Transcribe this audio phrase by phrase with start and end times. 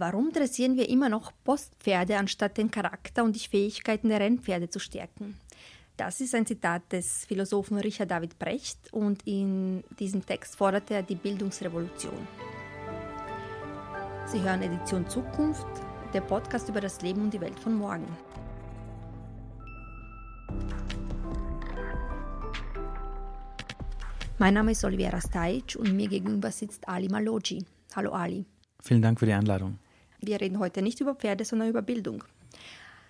[0.00, 4.78] Warum dressieren wir immer noch Postpferde, anstatt den Charakter und die Fähigkeiten der Rennpferde zu
[4.78, 5.34] stärken?
[5.96, 11.02] Das ist ein Zitat des Philosophen Richard David Brecht und in diesem Text fordert er
[11.02, 12.28] die Bildungsrevolution.
[14.26, 15.66] Sie hören Edition Zukunft,
[16.14, 18.06] der Podcast über das Leben und die Welt von morgen.
[24.38, 27.64] Mein Name ist Oliviera Stajic und mir gegenüber sitzt Ali Maloji.
[27.96, 28.46] Hallo Ali.
[28.80, 29.76] Vielen Dank für die Einladung.
[30.20, 32.24] Wir reden heute nicht über Pferde, sondern über Bildung.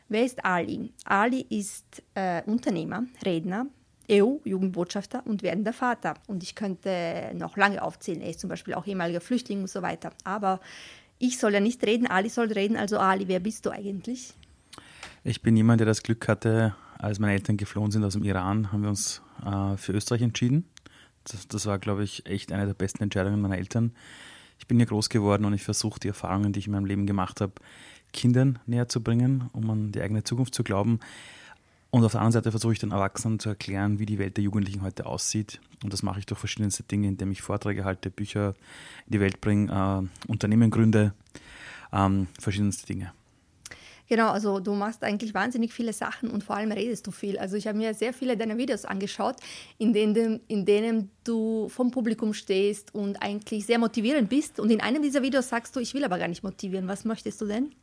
[0.08, 0.92] Wer ist Ali?
[1.04, 3.66] Ali ist äh, Unternehmer, Redner,
[4.10, 6.14] EU-Jugendbotschafter und werdender Vater.
[6.26, 8.22] Und ich könnte noch lange aufzählen.
[8.22, 10.12] Er ist zum Beispiel auch ehemaliger Flüchtling und so weiter.
[10.24, 10.60] Aber
[11.18, 12.76] ich soll ja nicht reden, Ali soll reden.
[12.76, 14.32] Also Ali, wer bist du eigentlich?
[15.24, 18.72] Ich bin jemand, der das Glück hatte, als meine Eltern geflohen sind aus dem Iran,
[18.72, 20.64] haben wir uns äh, für Österreich entschieden.
[21.24, 23.92] Das, das war, glaube ich, echt eine der besten Entscheidungen meiner Eltern
[24.58, 27.06] ich bin hier groß geworden und ich versuche die Erfahrungen, die ich in meinem Leben
[27.06, 27.52] gemacht habe,
[28.12, 31.00] Kindern näher zu bringen, um an die eigene Zukunft zu glauben.
[31.90, 34.44] Und auf der anderen Seite versuche ich den Erwachsenen zu erklären, wie die Welt der
[34.44, 35.60] Jugendlichen heute aussieht.
[35.82, 38.54] Und das mache ich durch verschiedenste Dinge, indem ich Vorträge halte, Bücher
[39.06, 41.14] in die Welt bringe, äh, Unternehmen gründe,
[41.92, 43.12] ähm, verschiedenste Dinge.
[44.08, 47.38] Genau, also du machst eigentlich wahnsinnig viele Sachen und vor allem redest du viel.
[47.38, 49.36] Also ich habe mir sehr viele deiner Videos angeschaut,
[49.76, 54.60] in denen, in denen du vom Publikum stehst und eigentlich sehr motivierend bist.
[54.60, 56.88] Und in einem dieser Videos sagst du, ich will aber gar nicht motivieren.
[56.88, 57.74] Was möchtest du denn?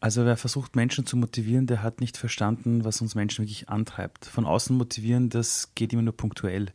[0.00, 4.24] Also wer versucht, Menschen zu motivieren, der hat nicht verstanden, was uns Menschen wirklich antreibt.
[4.24, 6.66] Von außen motivieren, das geht immer nur punktuell.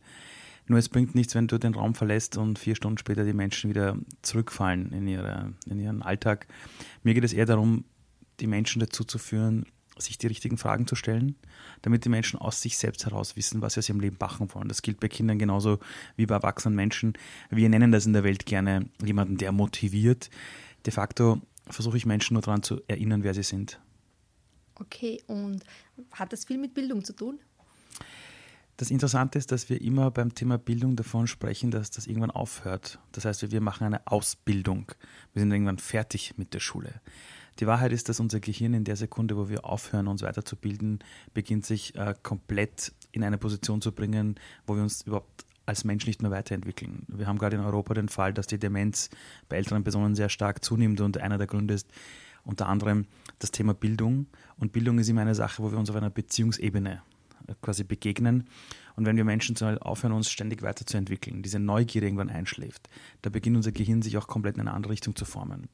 [0.68, 3.68] Nur es bringt nichts, wenn du den Raum verlässt und vier Stunden später die Menschen
[3.68, 6.46] wieder zurückfallen in, ihre, in ihren Alltag.
[7.02, 7.84] Mir geht es eher darum,
[8.40, 9.66] die Menschen dazu zu führen,
[9.98, 11.36] sich die richtigen Fragen zu stellen,
[11.82, 14.68] damit die Menschen aus sich selbst heraus wissen, was sie aus ihrem Leben machen wollen.
[14.68, 15.78] Das gilt bei Kindern genauso
[16.16, 17.14] wie bei erwachsenen Menschen.
[17.50, 20.30] Wir nennen das in der Welt gerne jemanden, der motiviert.
[20.84, 23.80] De facto versuche ich Menschen nur daran zu erinnern, wer sie sind.
[24.74, 25.64] Okay, und
[26.12, 27.38] hat das viel mit Bildung zu tun?
[28.76, 32.98] Das Interessante ist, dass wir immer beim Thema Bildung davon sprechen, dass das irgendwann aufhört.
[33.12, 34.92] Das heißt, wir machen eine Ausbildung.
[35.32, 37.00] Wir sind irgendwann fertig mit der Schule.
[37.58, 40.98] Die Wahrheit ist, dass unser Gehirn in der Sekunde, wo wir aufhören, uns weiterzubilden,
[41.32, 44.36] beginnt sich äh, komplett in eine Position zu bringen,
[44.66, 47.04] wo wir uns überhaupt als Mensch nicht mehr weiterentwickeln.
[47.08, 49.10] Wir haben gerade in Europa den Fall, dass die Demenz
[49.48, 51.88] bei älteren Personen sehr stark zunimmt und einer der Gründe ist
[52.44, 53.06] unter anderem
[53.40, 54.26] das Thema Bildung.
[54.56, 57.02] Und Bildung ist immer eine Sache, wo wir uns auf einer Beziehungsebene
[57.62, 58.48] quasi begegnen.
[58.96, 62.88] Und wenn wir Menschen aufhören, uns ständig weiterzuentwickeln, diese Neugier irgendwann einschläft,
[63.22, 65.68] da beginnt unser Gehirn sich auch komplett in eine andere Richtung zu formen.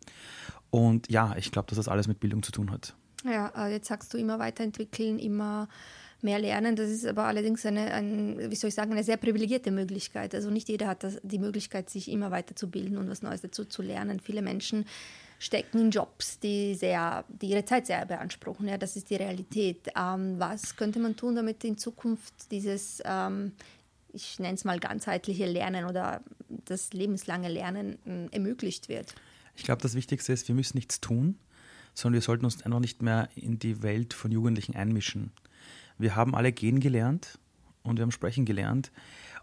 [0.71, 2.94] Und ja, ich glaube, dass das alles mit Bildung zu tun hat.
[3.25, 5.69] Ja, äh, jetzt sagst du immer weiterentwickeln, immer
[6.22, 6.77] mehr lernen.
[6.77, 10.34] Das ist aber allerdings eine, ein, wie soll ich sagen, eine sehr privilegierte Möglichkeit.
[10.34, 13.83] Also nicht jeder hat das, die Möglichkeit, sich immer weiterzubilden und was Neues dazu zu
[13.83, 14.21] lernen.
[14.21, 14.84] Viele Menschen
[15.42, 18.69] stecken in Jobs, die, sehr, die ihre Zeit sehr beanspruchen.
[18.69, 19.88] Ja, das ist die Realität.
[19.97, 23.50] Ähm, was könnte man tun, damit in Zukunft dieses, ähm,
[24.12, 26.22] ich nenne es mal ganzheitliche Lernen oder
[26.66, 29.16] das lebenslange Lernen äh, ermöglicht wird?
[29.56, 31.36] Ich glaube, das Wichtigste ist, wir müssen nichts tun,
[31.92, 35.32] sondern wir sollten uns einfach nicht mehr in die Welt von Jugendlichen einmischen.
[35.98, 37.41] Wir haben alle gehen gelernt
[37.82, 38.93] und wir haben sprechen gelernt,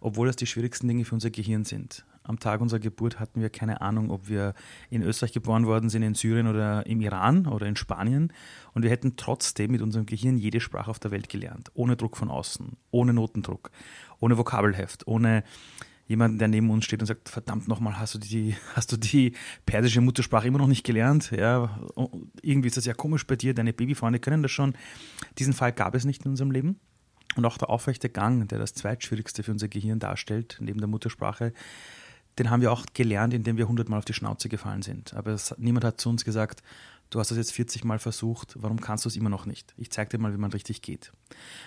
[0.02, 2.06] obwohl das die schwierigsten Dinge für unser Gehirn sind.
[2.24, 4.54] Am Tag unserer Geburt hatten wir keine Ahnung, ob wir
[4.92, 8.32] in Österreich geboren worden sind, in Syrien oder im Iran oder in Spanien.
[8.74, 11.72] Und wir hätten trotzdem mit unserem Gehirn jede Sprache auf der Welt gelernt.
[11.74, 13.72] Ohne Druck von außen, ohne Notendruck,
[14.20, 15.44] ohne Vokabelheft, ohne
[16.06, 19.34] jemanden, der neben uns steht und sagt, verdammt nochmal, hast du die, hast du die
[19.66, 21.32] persische Muttersprache immer noch nicht gelernt?
[21.32, 21.80] Ja,
[22.42, 24.74] irgendwie ist das ja komisch bei dir, deine Babyfreunde können das schon.
[25.38, 26.80] Diesen Fall gab es nicht in unserem Leben.
[27.36, 31.54] Und auch der aufrechte Gang, der das zweitschwierigste für unser Gehirn darstellt, neben der Muttersprache,
[32.40, 35.14] den haben wir auch gelernt, indem wir hundertmal auf die Schnauze gefallen sind.
[35.14, 36.64] Aber es, niemand hat zu uns gesagt,
[37.10, 39.74] du hast das jetzt 40 Mal versucht, warum kannst du es immer noch nicht?
[39.78, 41.12] Ich zeige dir mal, wie man richtig geht.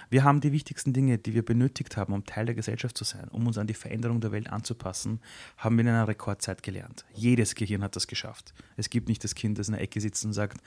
[0.09, 3.29] Wir haben die wichtigsten Dinge, die wir benötigt haben, um Teil der Gesellschaft zu sein,
[3.29, 5.21] um uns an die Veränderung der Welt anzupassen,
[5.59, 7.05] haben wir in einer Rekordzeit gelernt.
[7.13, 8.55] Jedes Gehirn hat das geschafft.
[8.77, 10.59] Es gibt nicht das Kind, das in der Ecke sitzt und sagt,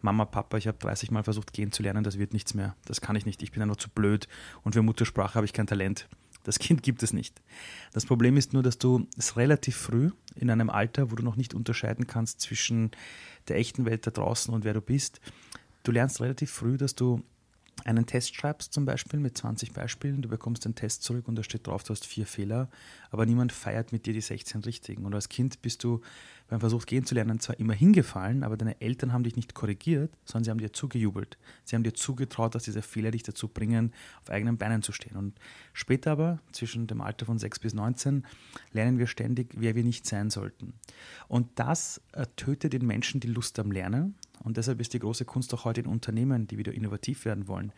[0.00, 2.76] Mama, Papa, ich habe 30 Mal versucht, gehen zu lernen, das wird nichts mehr.
[2.84, 4.28] Das kann ich nicht, ich bin einfach zu blöd
[4.62, 6.08] und für Muttersprache habe ich kein Talent.
[6.44, 7.40] Das Kind gibt es nicht.
[7.92, 11.36] Das Problem ist nur, dass du es relativ früh in einem Alter, wo du noch
[11.36, 12.90] nicht unterscheiden kannst zwischen
[13.48, 15.20] der echten Welt da draußen und wer du bist,
[15.84, 17.22] du lernst relativ früh, dass du
[17.84, 21.42] einen Test schreibst, zum Beispiel mit 20 Beispielen, du bekommst den Test zurück und da
[21.42, 22.68] steht drauf, du hast vier Fehler,
[23.10, 25.04] aber niemand feiert mit dir die 16 richtigen.
[25.04, 26.00] Und als Kind bist du
[26.48, 30.12] beim Versuch gehen zu lernen zwar immer hingefallen, aber deine Eltern haben dich nicht korrigiert,
[30.24, 31.38] sondern sie haben dir zugejubelt.
[31.64, 33.92] Sie haben dir zugetraut, dass diese Fehler dich dazu bringen,
[34.22, 35.16] auf eigenen Beinen zu stehen.
[35.16, 35.38] Und
[35.72, 38.26] später aber, zwischen dem Alter von 6 bis 19,
[38.72, 40.74] lernen wir ständig, wer wir nicht sein sollten.
[41.28, 42.00] Und das
[42.36, 45.80] tötet den Menschen die Lust am Lernen und deshalb ist die große Kunst auch heute
[45.80, 47.72] in Unternehmen, die wieder innovativ werden wollen,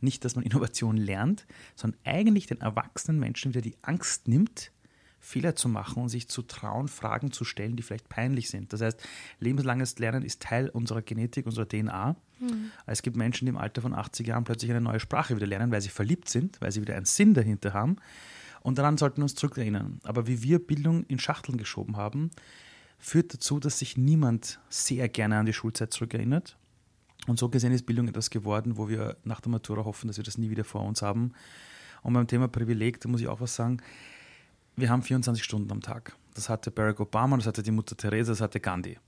[0.00, 1.46] nicht, dass man Innovation lernt,
[1.76, 4.72] sondern eigentlich den erwachsenen Menschen wieder die Angst nimmt,
[5.20, 8.72] Fehler zu machen und sich zu trauen, Fragen zu stellen, die vielleicht peinlich sind.
[8.72, 9.00] Das heißt,
[9.38, 12.16] lebenslanges Lernen ist Teil unserer Genetik, unserer DNA.
[12.40, 12.72] Mhm.
[12.86, 15.70] Es gibt Menschen, die im Alter von 80 Jahren plötzlich eine neue Sprache wieder lernen,
[15.70, 17.96] weil sie verliebt sind, weil sie wieder einen Sinn dahinter haben.
[18.62, 20.00] Und daran sollten wir uns zurückerinnern.
[20.02, 22.32] Aber wie wir Bildung in Schachteln geschoben haben,
[23.02, 26.56] führt dazu, dass sich niemand sehr gerne an die Schulzeit zurückerinnert.
[27.26, 30.24] Und so gesehen ist Bildung etwas geworden, wo wir nach der Matura hoffen, dass wir
[30.24, 31.32] das nie wieder vor uns haben.
[32.02, 33.78] Und beim Thema Privileg, da muss ich auch was sagen.
[34.76, 36.16] Wir haben 24 Stunden am Tag.
[36.34, 38.98] Das hatte Barack Obama, das hatte die Mutter Teresa, das hatte Gandhi.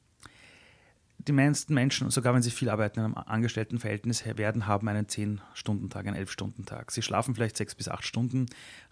[1.19, 6.07] Die meisten Menschen, sogar wenn sie viel arbeiten in einem Angestelltenverhältnis werden, haben einen 10-Stunden-Tag,
[6.07, 6.91] einen 11-Stunden-Tag.
[6.91, 8.47] Sie schlafen vielleicht 6 bis 8 Stunden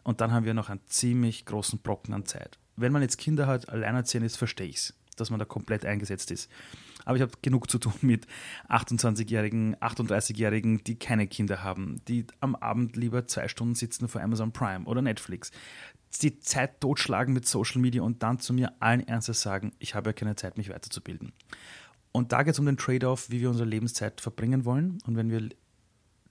[0.05, 3.47] und dann haben wir noch einen ziemlich großen Brocken an Zeit wenn man jetzt Kinder
[3.47, 6.51] hat, alleinerziehend ist, verstehe ich es, dass man da komplett eingesetzt ist.
[7.05, 8.27] Aber ich habe genug zu tun mit
[8.69, 14.53] 28-Jährigen, 38-Jährigen, die keine Kinder haben, die am Abend lieber zwei Stunden sitzen vor Amazon
[14.53, 15.51] Prime oder Netflix,
[16.21, 20.11] die Zeit totschlagen mit Social Media und dann zu mir allen Ernstes sagen, ich habe
[20.11, 21.33] ja keine Zeit, mich weiterzubilden.
[22.13, 24.99] Und da geht es um den Trade-off, wie wir unsere Lebenszeit verbringen wollen.
[25.07, 25.49] Und wenn wir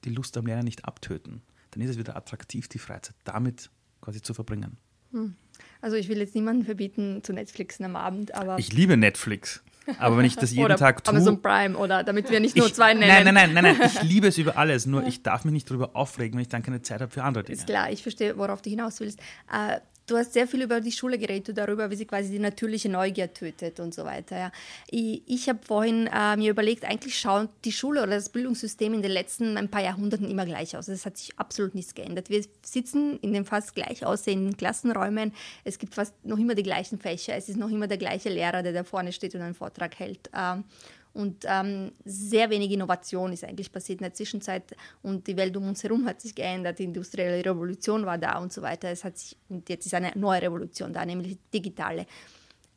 [0.03, 1.41] die Lust am Lernen nicht abtöten,
[1.71, 4.77] dann ist es wieder attraktiv, die Freizeit damit quasi zu verbringen.
[5.11, 5.35] Hm.
[5.81, 8.57] Also ich will jetzt niemanden verbieten zu Netflixen am Abend, aber.
[8.59, 9.63] Ich liebe Netflix.
[9.97, 11.13] Aber wenn ich das jeden Tag tue.
[11.13, 13.07] Amazon Prime oder damit wir nicht nur ich, zwei nennen.
[13.07, 13.91] Nein, nein, nein, nein, nein.
[13.93, 14.85] Ich liebe es über alles.
[14.85, 17.43] Nur ich darf mich nicht darüber aufregen, wenn ich dann keine Zeit habe für andere
[17.43, 17.57] Dinge.
[17.57, 19.19] Ist klar, ich verstehe, worauf du hinaus willst.
[19.51, 19.79] Äh,
[20.11, 23.33] du hast sehr viel über die Schule geredet, darüber, wie sie quasi die natürliche Neugier
[23.33, 24.37] tötet und so weiter.
[24.37, 24.51] Ja.
[24.89, 29.01] Ich, ich habe vorhin äh, mir überlegt, eigentlich schaut die Schule oder das Bildungssystem in
[29.01, 30.87] den letzten ein paar Jahrhunderten immer gleich aus.
[30.87, 32.29] Es hat sich absolut nichts geändert.
[32.29, 35.33] Wir sitzen in den fast gleich aussehenden Klassenräumen.
[35.63, 37.35] Es gibt fast noch immer die gleichen Fächer.
[37.35, 40.29] Es ist noch immer der gleiche Lehrer, der da vorne steht und einen Vortrag hält.
[40.35, 40.65] Ähm,
[41.13, 45.67] und ähm, sehr wenig Innovation ist eigentlich passiert in der Zwischenzeit und die Welt um
[45.67, 48.89] uns herum hat sich geändert, die industrielle Revolution war da und so weiter.
[48.89, 52.05] Es hat sich, und jetzt ist eine neue Revolution da, nämlich digitale.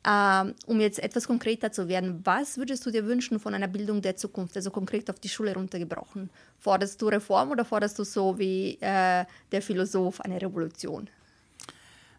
[0.07, 4.03] Ähm, um jetzt etwas konkreter zu werden, was würdest du dir wünschen von einer Bildung
[4.03, 6.29] der Zukunft, also konkret auf die Schule runtergebrochen?
[6.59, 11.09] Forderst du Reform oder forderst du so wie äh, der Philosoph eine Revolution?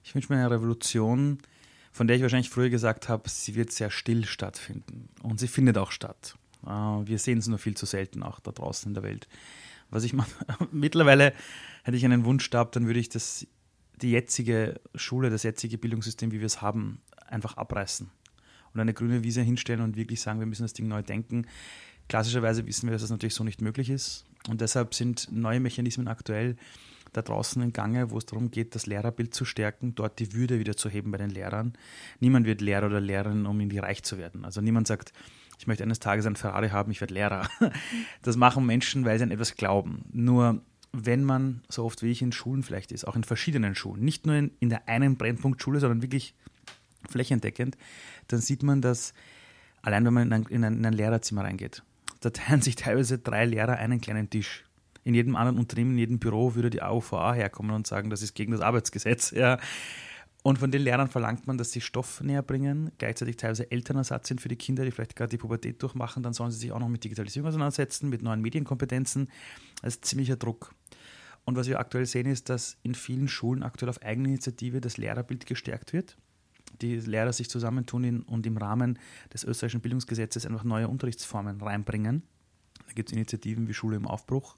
[0.03, 1.39] Ich wünsche mir eine Revolution,
[1.97, 5.09] von der ich wahrscheinlich früher gesagt habe, sie wird sehr still stattfinden.
[5.23, 6.37] Und sie findet auch statt.
[6.67, 9.29] Äh, wir sehen es nur viel zu selten auch da draußen in der Welt.
[9.89, 10.29] Was ich mache,
[10.73, 11.33] mittlerweile
[11.85, 13.47] hätte ich einen Wunschstab, dann würde ich das,
[14.03, 18.11] die jetzige Schule, das jetzige Bildungssystem, wie wir es haben, einfach abreißen
[18.75, 21.47] und eine grüne Wiese hinstellen und wirklich sagen, wir müssen das Ding neu denken.
[22.11, 24.27] Klassischerweise wissen wir, dass das natürlich so nicht möglich ist.
[24.51, 26.59] Und deshalb sind neue Mechanismen aktuell,
[27.17, 30.59] da draußen in Gange, wo es darum geht, das Lehrerbild zu stärken, dort die Würde
[30.59, 31.73] wieder zu heben bei den Lehrern.
[32.21, 34.45] Niemand wird Lehrer oder Lehrerin, um irgendwie reich zu werden.
[34.45, 35.13] Also niemand sagt,
[35.59, 37.49] ich möchte eines Tages ein Ferrari haben, ich werde Lehrer.
[38.23, 40.05] Das machen Menschen, weil sie an etwas glauben.
[40.13, 40.61] Nur
[40.93, 44.27] wenn man so oft wie ich in Schulen vielleicht ist, auch in verschiedenen Schulen, nicht
[44.27, 46.35] nur in, in der einen Brennpunktschule, sondern wirklich
[47.09, 47.77] flächendeckend,
[48.29, 49.15] dann sieht man, dass
[49.83, 51.83] allein wenn man in ein, in ein, in ein Lehrerzimmer reingeht,
[52.21, 54.66] da teilen sich teilweise drei Lehrer einen kleinen Tisch
[55.07, 58.35] in jedem anderen Unternehmen, in jedem Büro würde die AUVA herkommen und sagen, das ist
[58.35, 59.33] gegen das Arbeitsgesetz.
[59.37, 59.59] Ja.
[60.43, 64.41] Und von den Lehrern verlangt man, dass sie Stoff näher bringen, gleichzeitig teilweise Elternersatz sind
[64.41, 66.23] für die Kinder, die vielleicht gerade die Pubertät durchmachen.
[66.23, 69.29] Dann sollen sie sich auch noch mit Digitalisierung auseinandersetzen, mit neuen Medienkompetenzen.
[69.83, 70.73] Das ist ziemlicher Druck.
[71.45, 75.47] Und was wir aktuell sehen, ist, dass in vielen Schulen aktuell auf Eigeninitiative das Lehrerbild
[75.47, 76.17] gestärkt wird.
[76.81, 78.99] Die Lehrer sich zusammentun und im Rahmen
[79.33, 82.23] des österreichischen Bildungsgesetzes einfach neue Unterrichtsformen reinbringen.
[82.87, 84.57] Da gibt es Initiativen wie Schule im Aufbruch,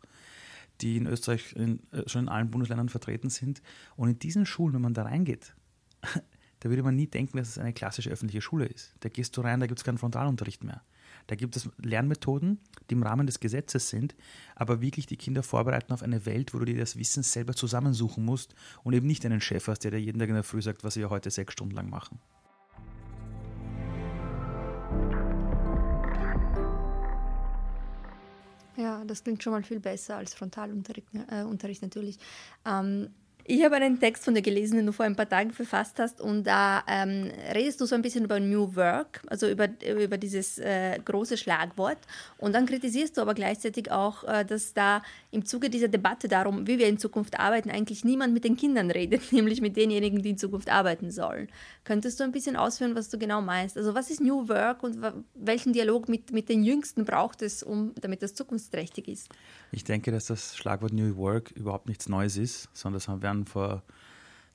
[0.81, 3.63] die in Österreich in, äh, schon in allen Bundesländern vertreten sind.
[3.97, 5.55] Und in diesen Schulen, wenn man da reingeht,
[6.61, 8.95] da würde man nie denken, dass es eine klassische öffentliche Schule ist.
[9.01, 10.83] Da gehst du rein, da gibt es keinen Frontalunterricht mehr.
[11.27, 12.59] Da gibt es Lernmethoden,
[12.89, 14.17] die im Rahmen des Gesetzes sind,
[14.57, 18.25] aber wirklich die Kinder vorbereiten auf eine Welt, wo du dir das Wissen selber zusammensuchen
[18.25, 20.85] musst und eben nicht einen Chef hast, der dir jeden Tag in der Früh sagt,
[20.85, 22.19] was wir heute sechs Stunden lang machen.
[29.09, 32.19] Das klingt schon mal viel besser als Frontalunterricht äh, Unterricht natürlich.
[32.65, 33.11] Ähm,
[33.51, 36.21] Ich habe einen Text von dir gelesen, den du vor ein paar Tagen verfasst hast
[36.21, 40.59] und da ähm, redest du so ein bisschen über New Work, also über, über dieses
[40.59, 41.97] äh, große Schlagwort
[42.37, 45.01] und dann kritisierst du aber gleichzeitig auch, äh, dass da
[45.31, 48.91] im Zuge dieser Debatte darum, wie wir in Zukunft arbeiten, eigentlich niemand mit den Kindern
[48.91, 51.49] redet, nämlich mit denjenigen, die in Zukunft arbeiten sollen.
[51.85, 53.79] Könntest du ein bisschen ausführen, was du genau meinst?
[53.79, 54.99] Also was ist New Work und
[55.35, 59.31] welchen Dialog mit, mit den Jüngsten braucht es, um, damit das zukunftsträchtig ist?
[59.73, 63.83] Ich denke, dass das Schlagwort New Work überhaupt nichts Neues ist, sondern das werden vor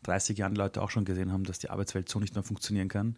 [0.03, 3.15] 30 Jahren Leute auch schon gesehen haben, dass die Arbeitswelt so nicht mehr funktionieren kann.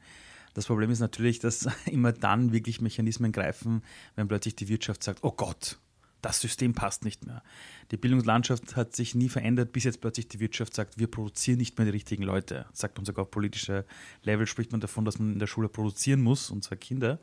[0.53, 3.83] Das Problem ist natürlich, dass immer dann wirklich Mechanismen greifen,
[4.15, 5.79] wenn plötzlich die Wirtschaft sagt, oh Gott,
[6.21, 7.43] das System passt nicht mehr.
[7.91, 11.77] Die Bildungslandschaft hat sich nie verändert, bis jetzt plötzlich die Wirtschaft sagt, wir produzieren nicht
[11.77, 12.65] mehr die richtigen Leute.
[12.73, 13.85] Sagt man sogar auf politischer
[14.23, 17.19] Level, spricht man davon, dass man in der Schule produzieren muss, und zwar Kinder.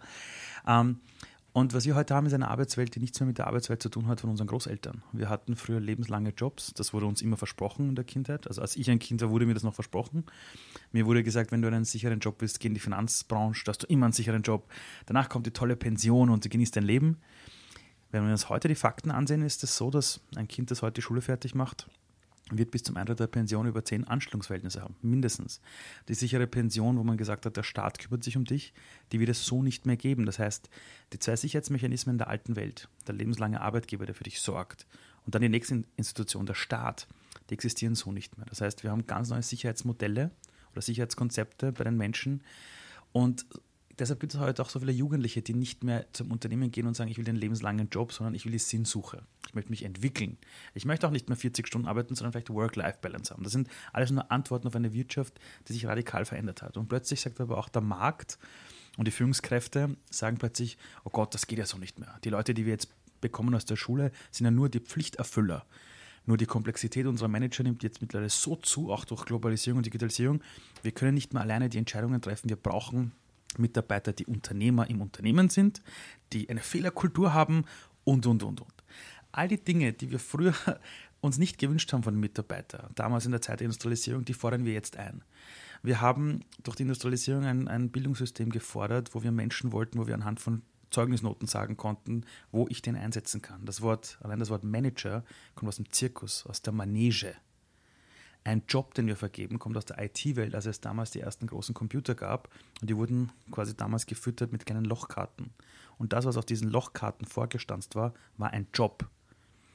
[0.69, 1.01] Ähm,
[1.55, 3.91] und was wir heute haben, ist eine Arbeitswelt, die nichts mehr mit der Arbeitswelt zu
[3.91, 5.03] tun hat von unseren Großeltern.
[5.13, 8.47] Wir hatten früher lebenslange Jobs, das wurde uns immer versprochen in der Kindheit.
[8.47, 10.25] Also als ich ein Kind war, wurde mir das noch versprochen.
[10.93, 13.83] Mir wurde gesagt, wenn du einen sicheren Job willst, geh in die Finanzbranche, da hast
[13.83, 14.71] du immer einen sicheren Job.
[15.07, 17.19] Danach kommt die tolle Pension und du genießt dein Leben.
[18.13, 20.95] Wenn wir uns heute die Fakten ansehen, ist es so, dass ein Kind, das heute
[20.95, 21.87] die Schule fertig macht,
[22.59, 25.61] wird bis zum Eintritt der Pension über zehn Anstellungsverhältnisse haben, mindestens.
[26.09, 28.73] Die sichere Pension, wo man gesagt hat, der Staat kümmert sich um dich,
[29.13, 30.27] die wird es so nicht mehr geben.
[30.27, 30.69] Das heißt,
[31.13, 34.87] die zwei Sicherheitsmechanismen der alten Welt, der lebenslange Arbeitgeber, der für dich sorgt,
[35.25, 37.07] und dann die nächste Institution, der Staat,
[37.49, 38.47] die existieren so nicht mehr.
[38.47, 40.31] Das heißt, wir haben ganz neue Sicherheitsmodelle
[40.73, 42.43] oder Sicherheitskonzepte bei den Menschen
[43.13, 43.47] und
[43.99, 46.95] deshalb gibt es heute auch so viele Jugendliche, die nicht mehr zum Unternehmen gehen und
[46.95, 49.23] sagen, ich will den lebenslangen Job, sondern ich will die Sinnsuche.
[49.47, 50.39] Ich möchte mich entwickeln.
[50.75, 53.43] Ich möchte auch nicht mehr 40 Stunden arbeiten, sondern vielleicht Work-Life-Balance haben.
[53.43, 56.77] Das sind alles nur Antworten auf eine Wirtschaft, die sich radikal verändert hat.
[56.77, 58.39] Und plötzlich sagt aber auch der Markt
[58.97, 62.19] und die Führungskräfte sagen plötzlich, oh Gott, das geht ja so nicht mehr.
[62.25, 62.89] Die Leute, die wir jetzt
[63.21, 65.65] bekommen aus der Schule, sind ja nur die Pflichterfüller.
[66.25, 70.41] Nur die Komplexität unserer Manager nimmt jetzt mittlerweile so zu, auch durch Globalisierung und Digitalisierung.
[70.83, 72.49] Wir können nicht mehr alleine die Entscheidungen treffen.
[72.49, 73.13] Wir brauchen
[73.59, 75.83] Mitarbeiter, die Unternehmer im Unternehmen sind,
[76.33, 77.65] die eine Fehlerkultur haben
[78.05, 78.85] und, und, und, und.
[79.33, 80.55] All die Dinge, die wir früher
[81.21, 84.73] uns nicht gewünscht haben von Mitarbeitern, damals in der Zeit der Industrialisierung, die fordern wir
[84.73, 85.23] jetzt ein.
[85.83, 90.15] Wir haben durch die Industrialisierung ein, ein Bildungssystem gefordert, wo wir Menschen wollten, wo wir
[90.15, 93.65] anhand von Zeugnisnoten sagen konnten, wo ich den einsetzen kann.
[93.65, 97.35] Das Wort, allein das Wort Manager kommt aus dem Zirkus, aus der Manege.
[98.45, 101.75] Ein Job, den wir vergeben, kommt aus der IT-Welt, als es damals die ersten großen
[101.75, 102.49] Computer gab.
[102.81, 105.51] Und die wurden quasi damals gefüttert mit kleinen Lochkarten.
[105.99, 109.09] Und das, was auf diesen Lochkarten vorgestanzt war, war ein Job.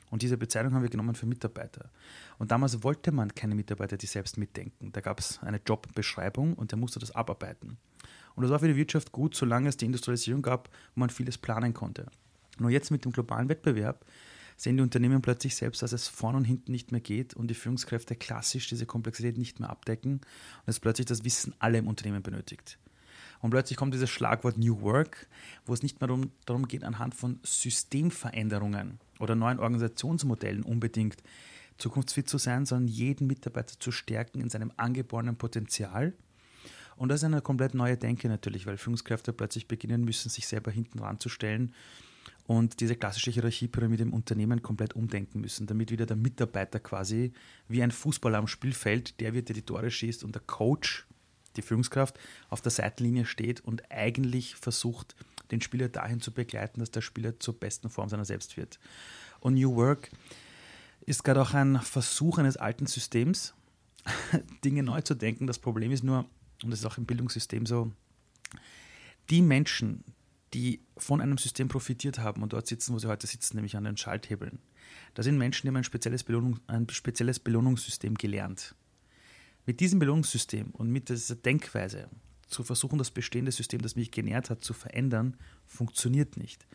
[0.09, 1.89] Und diese Bezeichnung haben wir genommen für Mitarbeiter.
[2.38, 4.91] Und damals wollte man keine Mitarbeiter, die selbst mitdenken.
[4.91, 7.77] Da gab es eine Jobbeschreibung und der musste das abarbeiten.
[8.36, 11.38] Und das war für die Wirtschaft gut, solange es die Industrialisierung gab, wo man vieles
[11.38, 12.05] planen konnte.
[12.59, 14.05] Nur jetzt mit dem globalen Wettbewerb
[14.57, 17.53] sehen die Unternehmen plötzlich selbst, dass es vorne und hinten nicht mehr geht und die
[17.53, 20.21] Führungskräfte klassisch diese Komplexität nicht mehr abdecken und
[20.65, 22.79] es plötzlich das Wissen alle im Unternehmen benötigt.
[23.39, 25.27] Und plötzlich kommt dieses Schlagwort New Work,
[25.67, 31.17] wo es nicht mehr darum, darum geht, anhand von Systemveränderungen oder neuen Organisationsmodellen unbedingt
[31.77, 36.13] zukunftsfit zu sein, sondern jeden Mitarbeiter zu stärken in seinem angeborenen Potenzial.
[36.95, 40.71] Und das ist eine komplett neue Denke natürlich, weil Führungskräfte plötzlich beginnen müssen, sich selber
[40.71, 41.75] hinten ranzustellen
[42.48, 47.34] und diese klassische Hierarchiepyramide im Unternehmen komplett umdenken müssen, damit wieder der Mitarbeiter quasi
[47.68, 51.06] wie ein Fußballer am Spielfeld, der wird, der die Tore schießt und der Coach,
[51.58, 52.18] die Führungskraft,
[52.50, 55.16] auf der Seitenlinie steht und eigentlich versucht,
[55.51, 58.80] den Spieler dahin zu begleiten, dass der Spieler zur besten Form seiner selbst wird.
[59.42, 60.10] Und New Work
[61.06, 63.54] ist gerade auch ein Versuch eines alten Systems,
[64.63, 65.48] Dinge neu zu denken.
[65.48, 66.25] Das Problem ist nur,
[66.63, 67.92] und das ist auch im Bildungssystem so,
[69.30, 70.06] die Menschen,
[70.57, 73.83] die von einem System profitiert haben und dort sitzen, wo sie heute sitzen, nämlich an
[73.83, 74.57] den Schalthebeln.
[75.13, 78.73] Da sind Menschen, die haben ein spezielles, Belohnung, ein spezielles Belohnungssystem gelernt.
[79.67, 82.09] Mit diesem Belohnungssystem und mit dieser Denkweise
[82.47, 85.37] zu versuchen, das bestehende System, das mich genährt hat, zu verändern,
[85.67, 86.65] funktioniert nicht.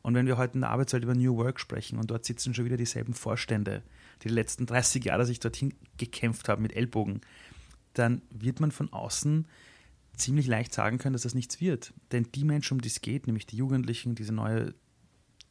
[0.00, 2.64] Und wenn wir heute in der Arbeitswelt über New Work sprechen und dort sitzen schon
[2.64, 3.82] wieder dieselben Vorstände,
[4.22, 7.20] die die letzten 30 Jahre sich dorthin gekämpft haben mit Ellbogen,
[7.92, 9.46] dann wird man von außen
[10.16, 11.92] ziemlich leicht sagen können, dass das nichts wird.
[12.12, 14.74] Denn die Menschen, um die es geht, nämlich die Jugendlichen, diese neue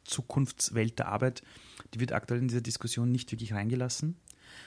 [0.03, 1.41] Zukunftswelt der Arbeit,
[1.93, 4.15] die wird aktuell in dieser Diskussion nicht wirklich reingelassen.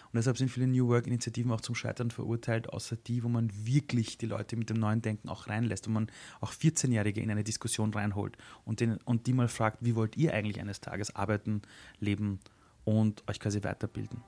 [0.07, 4.19] Und deshalb sind viele New Work-Initiativen auch zum Scheitern verurteilt, außer die, wo man wirklich
[4.19, 7.93] die Leute mit dem neuen Denken auch reinlässt, wo man auch 14-Jährige in eine Diskussion
[7.93, 11.63] reinholt und, den, und die mal fragt, wie wollt ihr eigentlich eines Tages arbeiten,
[12.01, 12.41] leben
[12.85, 14.23] und euch quasi weiterbilden.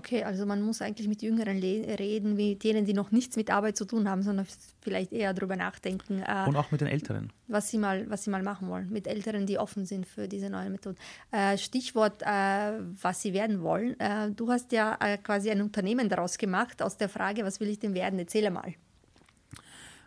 [0.00, 3.76] Okay, also man muss eigentlich mit Jüngeren reden, wie denen, die noch nichts mit Arbeit
[3.76, 4.46] zu tun haben, sondern
[4.80, 6.22] vielleicht eher darüber nachdenken.
[6.22, 7.30] Äh, Und auch mit den Älteren.
[7.48, 8.88] Was sie, mal, was sie mal machen wollen.
[8.90, 10.96] Mit Älteren, die offen sind für diese neuen Methoden.
[11.32, 14.00] Äh, Stichwort, äh, was sie werden wollen.
[14.00, 17.68] Äh, du hast ja äh, quasi ein Unternehmen daraus gemacht, aus der Frage, was will
[17.68, 18.18] ich denn werden?
[18.18, 18.72] Erzähle mal.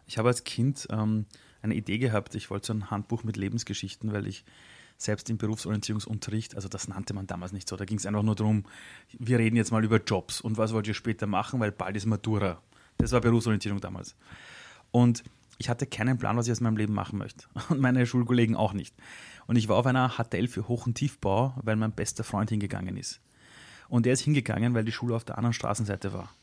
[0.08, 1.28] Ich habe als Kind ähm,
[1.62, 2.34] eine Idee gehabt.
[2.34, 4.44] Ich wollte so ein Handbuch mit Lebensgeschichten, weil ich
[4.98, 8.36] selbst im Berufsorientierungsunterricht, also das nannte man damals nicht so, da ging es einfach nur
[8.36, 8.66] darum,
[9.18, 12.06] wir reden jetzt mal über Jobs und was wollt ihr später machen, weil bald ist
[12.06, 12.62] Matura.
[12.98, 14.16] Das war Berufsorientierung damals.
[14.92, 15.24] Und
[15.58, 17.46] ich hatte keinen Plan, was ich aus meinem Leben machen möchte.
[17.70, 18.96] Und meine Schulkollegen auch nicht.
[19.48, 22.98] Und ich war auf einer HTL für Hoch- und Tiefbau, weil mein bester Freund hingegangen
[22.98, 23.22] ist.
[23.90, 26.34] Und der ist hingegangen, weil die Schule auf der anderen Straßenseite war.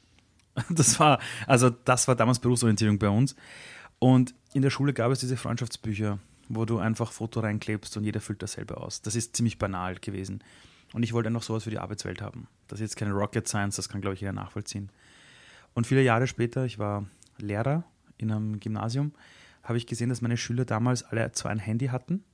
[0.69, 3.37] Das war, also das war damals Berufsorientierung bei uns.
[3.99, 6.19] Und in der Schule gab es diese Freundschaftsbücher
[6.51, 9.03] wo du einfach Foto reinklebst und jeder füllt dasselbe aus.
[9.03, 10.43] Das ist ziemlich banal gewesen.
[10.93, 12.49] Und ich wollte noch sowas für die Arbeitswelt haben.
[12.67, 14.91] Das ist jetzt keine Rocket Science, das kann, glaube ich, jeder nachvollziehen.
[15.75, 17.07] Und viele Jahre später, ich war
[17.39, 17.85] Lehrer
[18.19, 19.13] in einem Gymnasium,
[19.63, 22.25] habe ich gesehen, dass meine Schüler damals alle zwar ein Handy hatten,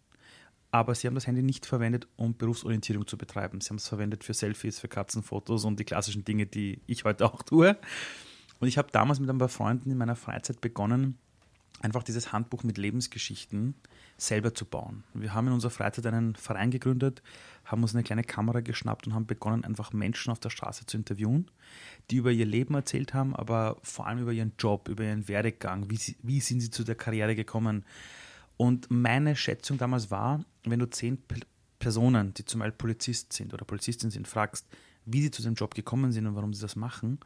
[0.70, 3.60] aber sie haben das Handy nicht verwendet, um Berufsorientierung zu betreiben.
[3.60, 7.26] Sie haben es verwendet für Selfies, für Katzenfotos und die klassischen Dinge, die ich heute
[7.26, 7.76] auch tue.
[8.60, 11.18] Und ich habe damals mit ein paar Freunden in meiner Freizeit begonnen,
[11.80, 13.74] einfach dieses Handbuch mit Lebensgeschichten
[14.16, 15.04] selber zu bauen.
[15.12, 17.22] Wir haben in unserer Freizeit einen Verein gegründet,
[17.64, 20.96] haben uns eine kleine Kamera geschnappt und haben begonnen, einfach Menschen auf der Straße zu
[20.96, 21.50] interviewen,
[22.10, 25.90] die über ihr Leben erzählt haben, aber vor allem über ihren Job, über ihren Werdegang,
[25.90, 27.84] wie, sie, wie sind sie zu der Karriere gekommen.
[28.56, 31.18] Und meine Schätzung damals war, wenn du zehn
[31.78, 34.66] Personen, die zum Beispiel Polizist sind oder Polizistin sind, fragst,
[35.04, 37.20] wie sie zu dem Job gekommen sind und warum sie das machen,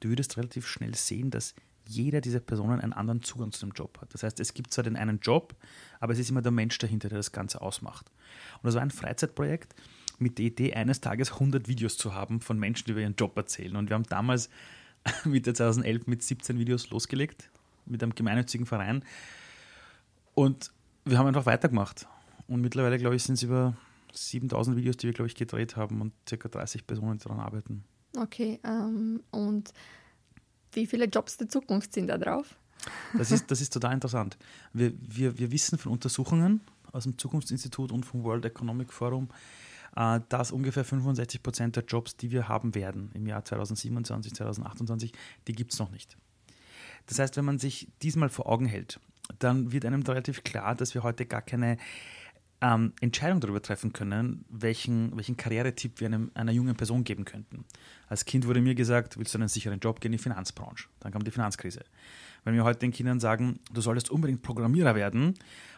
[0.00, 1.54] du würdest relativ schnell sehen, dass
[1.88, 4.12] jeder dieser Personen einen anderen Zugang zu dem Job hat.
[4.14, 5.54] Das heißt, es gibt zwar den einen Job,
[6.00, 8.10] aber es ist immer der Mensch dahinter, der das Ganze ausmacht.
[8.56, 9.74] Und das war ein Freizeitprojekt
[10.18, 13.36] mit der Idee, eines Tages 100 Videos zu haben von Menschen, die über ihren Job
[13.36, 13.76] erzählen.
[13.76, 14.48] Und wir haben damals
[15.24, 17.50] Mitte 2011 mit 17 Videos losgelegt,
[17.84, 19.04] mit einem gemeinnützigen Verein.
[20.34, 20.72] Und
[21.04, 22.06] wir haben einfach weitergemacht.
[22.48, 23.76] Und mittlerweile, glaube ich, sind es über
[24.12, 26.48] 7000 Videos, die wir, glaube ich, gedreht haben und ca.
[26.48, 27.84] 30 Personen, die daran arbeiten.
[28.16, 29.72] Okay, ähm, und
[30.76, 32.54] wie viele Jobs der Zukunft sind da drauf?
[33.16, 34.36] Das ist, das ist total interessant.
[34.72, 36.60] Wir, wir, wir wissen von Untersuchungen
[36.92, 39.28] aus dem Zukunftsinstitut und vom World Economic Forum,
[39.96, 45.12] äh, dass ungefähr 65 Prozent der Jobs, die wir haben werden im Jahr 2027, 2028,
[45.48, 46.16] die gibt es noch nicht.
[47.06, 49.00] Das heißt, wenn man sich diesmal vor Augen hält,
[49.38, 51.78] dann wird einem relativ klar, dass wir heute gar keine
[52.60, 57.64] ähm, Entscheidung darüber treffen können, welchen, welchen Karrieretipp wir einem, einer jungen Person geben könnten.
[58.08, 60.88] Als Kind wurde mir gesagt, willst du einen sicheren Job, geh in die Finanzbranche.
[61.00, 61.84] Dann kam die Finanzkrise.
[62.44, 65.34] Wenn wir heute den Kindern sagen, du solltest unbedingt Programmierer werden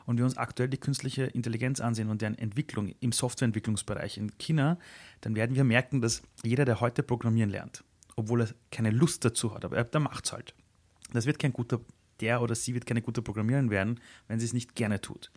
[0.07, 4.79] und wir uns aktuell die künstliche Intelligenz ansehen und deren Entwicklung im Softwareentwicklungsbereich in China,
[5.23, 7.85] dann werden wir merken, dass jeder, der heute programmieren lernt,
[8.17, 10.55] obwohl er keine Lust dazu hat, aber er, macht es halt.
[11.13, 11.81] Das wird kein guter,
[12.21, 15.31] der oder sie wird keine gute Programmiererin werden, wenn sie es nicht gerne tut.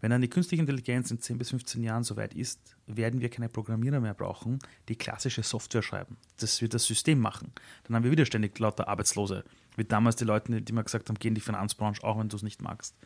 [0.00, 3.48] Wenn dann die künstliche Intelligenz in 10 bis 15 Jahren soweit ist, werden wir keine
[3.48, 6.16] Programmierer mehr brauchen, die klassische Software schreiben.
[6.38, 7.52] Das wird das System machen.
[7.84, 9.44] Dann haben wir wieder ständig lauter Arbeitslose.
[9.76, 12.36] Wie damals die Leute, die mal gesagt haben, geh in die Finanzbranche, auch wenn du
[12.36, 12.96] es nicht magst.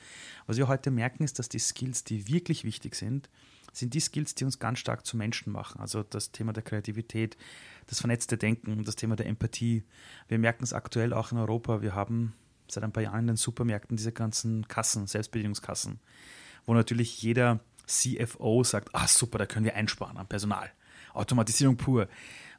[0.46, 3.29] Was wir heute merken, ist, dass die Skills, die wirklich wichtig sind,
[3.72, 5.81] sind die Skills, die uns ganz stark zu Menschen machen.
[5.81, 7.37] Also das Thema der Kreativität,
[7.87, 9.85] das vernetzte Denken, das Thema der Empathie.
[10.29, 11.83] Wir merken es aktuell auch in Europa.
[11.83, 12.35] Wir haben
[12.68, 16.00] seit ein paar Jahren in den Supermärkten diese ganzen Kassen, Selbstbedienungskassen
[16.66, 20.70] wo natürlich jeder CFO sagt, ah super, da können wir einsparen am Personal.
[21.12, 22.09] Automatisierung pur.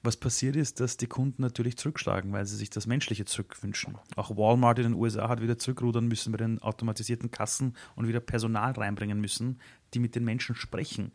[0.03, 3.97] Was passiert ist, dass die Kunden natürlich zurückschlagen, weil sie sich das Menschliche zurückwünschen.
[4.15, 8.19] Auch Walmart in den USA hat wieder zurückrudern müssen bei den automatisierten Kassen und wieder
[8.19, 9.59] Personal reinbringen müssen,
[9.93, 11.11] die mit den Menschen sprechen.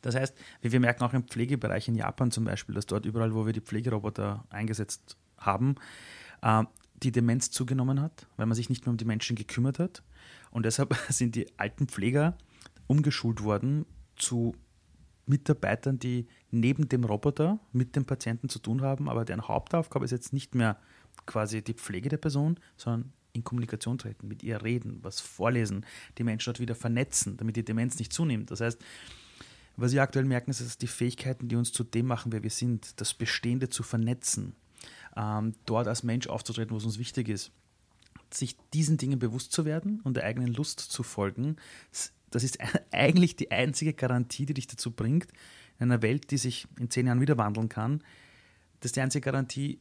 [0.00, 3.46] Das heißt, wir merken auch im Pflegebereich in Japan zum Beispiel, dass dort überall, wo
[3.46, 5.76] wir die Pflegeroboter eingesetzt haben,
[6.42, 6.64] äh,
[7.02, 10.02] die Demenz zugenommen hat, weil man sich nicht mehr um die Menschen gekümmert hat.
[10.50, 12.36] Und deshalb sind die alten Pfleger
[12.86, 13.86] umgeschult worden
[14.16, 14.54] zu
[15.26, 20.10] Mitarbeitern, die neben dem Roboter mit dem Patienten zu tun haben, aber deren Hauptaufgabe ist
[20.10, 20.76] jetzt nicht mehr
[21.26, 25.86] quasi die Pflege der Person, sondern in Kommunikation treten, mit ihr reden, was vorlesen,
[26.18, 28.50] die Menschen dort wieder vernetzen, damit die Demenz nicht zunimmt.
[28.50, 28.80] Das heißt,
[29.76, 32.50] was wir aktuell merken, ist, dass die Fähigkeiten, die uns zu dem machen, wer wir
[32.50, 34.54] sind, das Bestehende zu vernetzen,
[35.16, 37.52] ähm, dort als Mensch aufzutreten, was uns wichtig ist,
[38.34, 41.56] sich diesen Dingen bewusst zu werden und der eigenen Lust zu folgen,
[42.30, 42.58] das ist
[42.92, 45.28] eigentlich die einzige Garantie, die dich dazu bringt,
[45.78, 48.02] in einer Welt, die sich in zehn Jahren wieder wandeln kann,
[48.80, 49.80] das ist die einzige Garantie,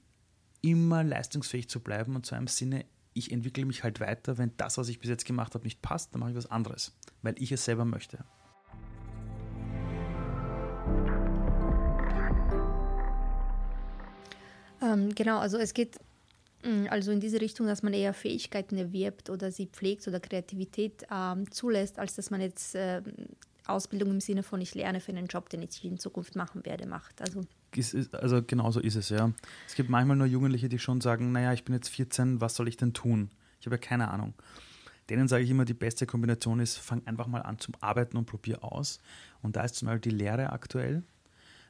[0.61, 4.77] immer leistungsfähig zu bleiben und zwar im Sinne, ich entwickle mich halt weiter, wenn das,
[4.77, 7.51] was ich bis jetzt gemacht habe, nicht passt, dann mache ich was anderes, weil ich
[7.51, 8.23] es selber möchte.
[14.81, 15.99] Ähm, genau, also es geht
[16.89, 21.49] also in diese Richtung, dass man eher Fähigkeiten erwirbt oder sie pflegt oder Kreativität ähm,
[21.51, 23.01] zulässt, als dass man jetzt äh,
[23.65, 26.85] Ausbildung im Sinne von ich lerne für einen Job, den ich in Zukunft machen werde,
[26.85, 27.21] macht.
[27.21, 27.41] Also
[28.13, 29.31] also genauso ist es, ja.
[29.67, 32.67] Es gibt manchmal nur Jugendliche, die schon sagen, naja, ich bin jetzt 14, was soll
[32.67, 33.29] ich denn tun?
[33.59, 34.33] Ich habe ja keine Ahnung.
[35.09, 38.25] Denen sage ich immer, die beste Kombination ist, fang einfach mal an zum Arbeiten und
[38.25, 38.99] probier aus.
[39.41, 41.03] Und da ist zum Beispiel die Lehre aktuell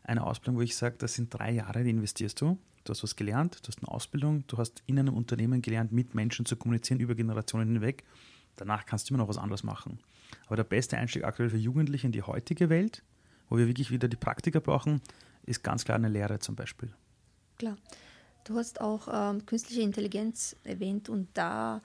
[0.03, 2.57] eine Ausbildung, wo ich sage, das sind drei Jahre, die investierst du.
[2.89, 6.15] Du hast was gelernt, du hast eine Ausbildung, du hast in einem Unternehmen gelernt, mit
[6.15, 8.03] Menschen zu kommunizieren über Generationen hinweg.
[8.55, 9.99] Danach kannst du immer noch was anderes machen.
[10.47, 13.03] Aber der beste Einstieg aktuell für Jugendliche in die heutige Welt,
[13.47, 15.01] wo wir wirklich wieder die Praktiker brauchen,
[15.43, 16.91] ist ganz klar eine Lehre zum Beispiel.
[17.59, 17.77] Klar.
[18.43, 21.83] Du hast auch ähm, künstliche Intelligenz erwähnt und da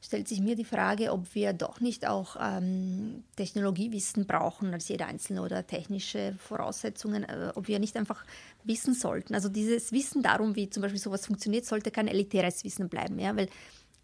[0.00, 5.06] stellt sich mir die Frage, ob wir doch nicht auch ähm, Technologiewissen brauchen als jeder
[5.06, 8.24] Einzelne oder technische Voraussetzungen, äh, ob wir nicht einfach
[8.64, 9.34] wissen sollten.
[9.34, 13.36] Also dieses Wissen darum, wie zum Beispiel sowas funktioniert, sollte kein elitäres Wissen bleiben, ja,
[13.36, 13.48] weil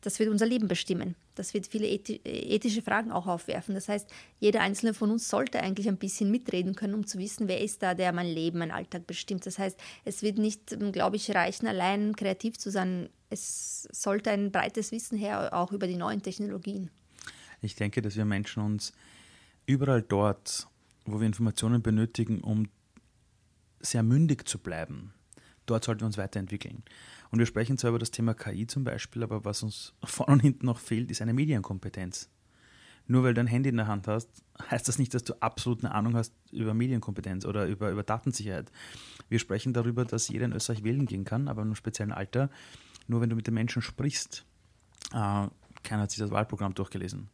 [0.05, 1.15] das wird unser Leben bestimmen.
[1.35, 3.75] Das wird viele ethische Fragen auch aufwerfen.
[3.75, 7.49] Das heißt, jeder einzelne von uns sollte eigentlich ein bisschen mitreden können, um zu wissen,
[7.49, 9.47] wer ist da, der mein Leben, mein Alltag bestimmt.
[9.47, 13.09] Das heißt, es wird nicht, ähm, glaube ich, reichen, allein kreativ zu sein.
[13.31, 16.91] Es sollte ein breites Wissen her, auch über die neuen Technologien.
[17.63, 18.93] Ich denke, dass wir Menschen uns
[19.65, 20.69] überall dort,
[21.07, 22.69] wo wir Informationen benötigen, um
[23.81, 25.15] sehr mündig zu bleiben,
[25.65, 26.83] dort sollten wir uns weiterentwickeln.
[27.35, 30.41] Und wir sprechen zwar über das Thema KI zum Beispiel, aber was uns vorne und
[30.41, 32.31] hinten noch fehlt, ist eine Medienkompetenz.
[33.09, 34.29] Nur weil du ein Handy in der Hand hast,
[34.71, 38.71] heißt das nicht, dass du absolut eine Ahnung hast über Medienkompetenz oder über, über Datensicherheit.
[39.31, 42.51] Wir sprechen darüber, dass jeder in Österreich wählen gehen kann, aber in einem speziellen Alter.
[43.09, 44.45] Nur wenn du mit den Menschen sprichst,
[45.11, 45.49] äh,
[45.83, 47.31] keiner hat sich das Wahlprogramm durchgelesen.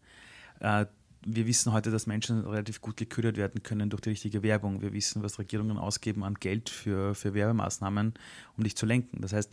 [0.61, 0.87] Äh,
[1.25, 4.81] wir wissen heute, dass Menschen relativ gut geködert werden können durch die richtige Werbung.
[4.81, 8.15] Wir wissen, was Regierungen ausgeben an Geld für, für Werbemaßnahmen,
[8.57, 9.21] um dich zu lenken.
[9.21, 9.51] Das heißt,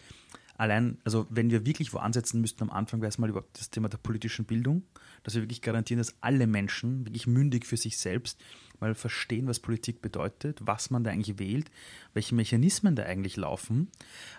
[0.58, 3.70] allein, also wenn wir wirklich wo ansetzen müssten am Anfang, wäre es mal über das
[3.70, 4.84] Thema der politischen Bildung,
[5.24, 8.42] dass wir wirklich garantieren, dass alle Menschen wirklich mündig für sich selbst
[8.80, 11.70] mal verstehen, was Politik bedeutet, was man da eigentlich wählt,
[12.14, 13.90] welche Mechanismen da eigentlich laufen.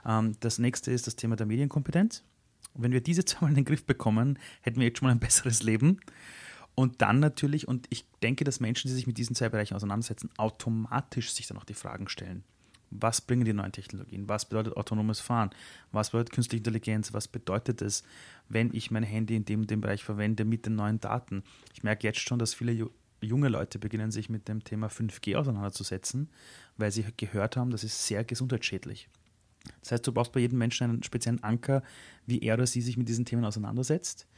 [0.06, 2.24] Ähm, das nächste ist das Thema der Medienkompetenz.
[2.74, 5.20] wenn wir diese zwei mal in den Griff bekommen, hätten wir jetzt schon mal ein
[5.20, 6.00] besseres Leben.
[6.78, 10.30] Und dann natürlich, und ich denke, dass Menschen, die sich mit diesen zwei Bereichen auseinandersetzen,
[10.36, 12.44] automatisch sich dann auch die Fragen stellen.
[12.92, 14.28] Was bringen die neuen Technologien?
[14.28, 15.50] Was bedeutet autonomes Fahren?
[15.90, 17.12] Was bedeutet künstliche Intelligenz?
[17.12, 18.04] Was bedeutet es,
[18.48, 21.42] wenn ich mein Handy in dem, dem Bereich verwende mit den neuen Daten?
[21.74, 22.88] Ich merke jetzt schon, dass viele
[23.20, 26.28] junge Leute beginnen, sich mit dem Thema 5G auseinanderzusetzen,
[26.76, 29.08] weil sie gehört haben, das ist sehr gesundheitsschädlich.
[29.80, 31.82] Das heißt, du brauchst bei jedem Menschen einen speziellen Anker,
[32.24, 34.28] wie er oder sie sich mit diesen Themen auseinandersetzt.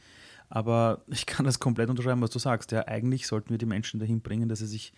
[0.51, 2.71] Aber ich kann das komplett unterschreiben, was du sagst.
[2.73, 4.91] Ja, eigentlich sollten wir die Menschen dahin bringen, dass sie sich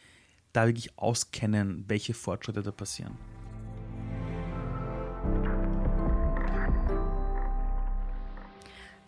[0.51, 3.15] da wirklich auskennen, welche Fortschritte da passieren.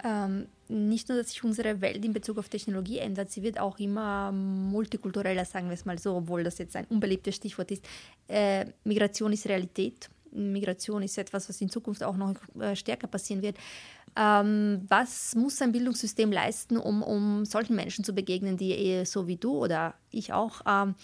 [0.03, 3.79] Ähm, nicht nur, dass sich unsere Welt in Bezug auf Technologie ändert, sie wird auch
[3.79, 7.84] immer multikultureller, sagen wir es mal so, obwohl das jetzt ein unbeliebtes Stichwort ist.
[8.27, 10.12] Äh, Migration ist Realität.
[10.31, 13.58] Migration ist etwas, was in Zukunft auch noch äh, stärker passieren wird.
[14.17, 19.36] Ähm, was muss ein Bildungssystem leisten, um, um solchen Menschen zu begegnen, die so wie
[19.36, 20.95] du oder ich auch ähm,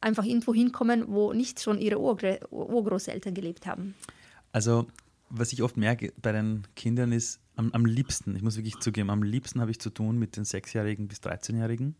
[0.00, 3.94] einfach irgendwo hinkommen, wo nicht schon ihre Urgr Urgroßeltern gelebt haben?
[4.52, 4.86] Also,
[5.30, 9.10] was ich oft merke bei den Kindern ist, am, am liebsten, ich muss wirklich zugeben,
[9.10, 11.96] am liebsten habe ich zu tun mit den 6-Jährigen bis 13-Jährigen,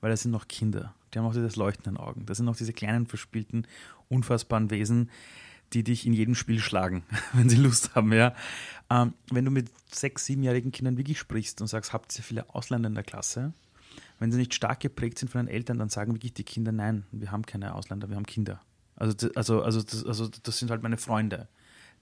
[0.00, 0.94] weil das sind noch Kinder.
[1.12, 2.24] Die haben auch das Leuchten in den Augen.
[2.26, 3.66] Das sind noch diese kleinen, verspielten,
[4.08, 5.10] unfassbaren Wesen,
[5.72, 8.12] die dich in jedem Spiel schlagen, wenn sie Lust haben.
[8.12, 8.34] Ja.
[8.90, 12.88] Ähm, wenn du mit sechs, siebenjährigen Kindern wirklich sprichst und sagst, habt ihr viele Ausländer
[12.88, 13.52] in der Klasse?
[14.18, 17.04] Wenn sie nicht stark geprägt sind von den Eltern, dann sagen wirklich die Kinder, nein,
[17.12, 18.60] wir haben keine Ausländer, wir haben Kinder.
[18.96, 21.48] Also, also, also, das, also das sind halt meine Freunde.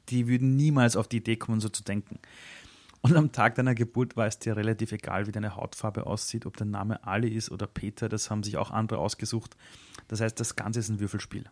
[0.08, 2.18] Die würden niemals auf die Idee kommen, so zu denken.
[3.02, 6.56] Und am Tag deiner Geburt war es dir relativ egal, wie deine Hautfarbe aussieht, ob
[6.56, 9.56] dein Name Ali ist oder Peter, das haben sich auch andere ausgesucht.
[10.08, 11.44] Das heißt, das Ganze ist ein Würfelspiel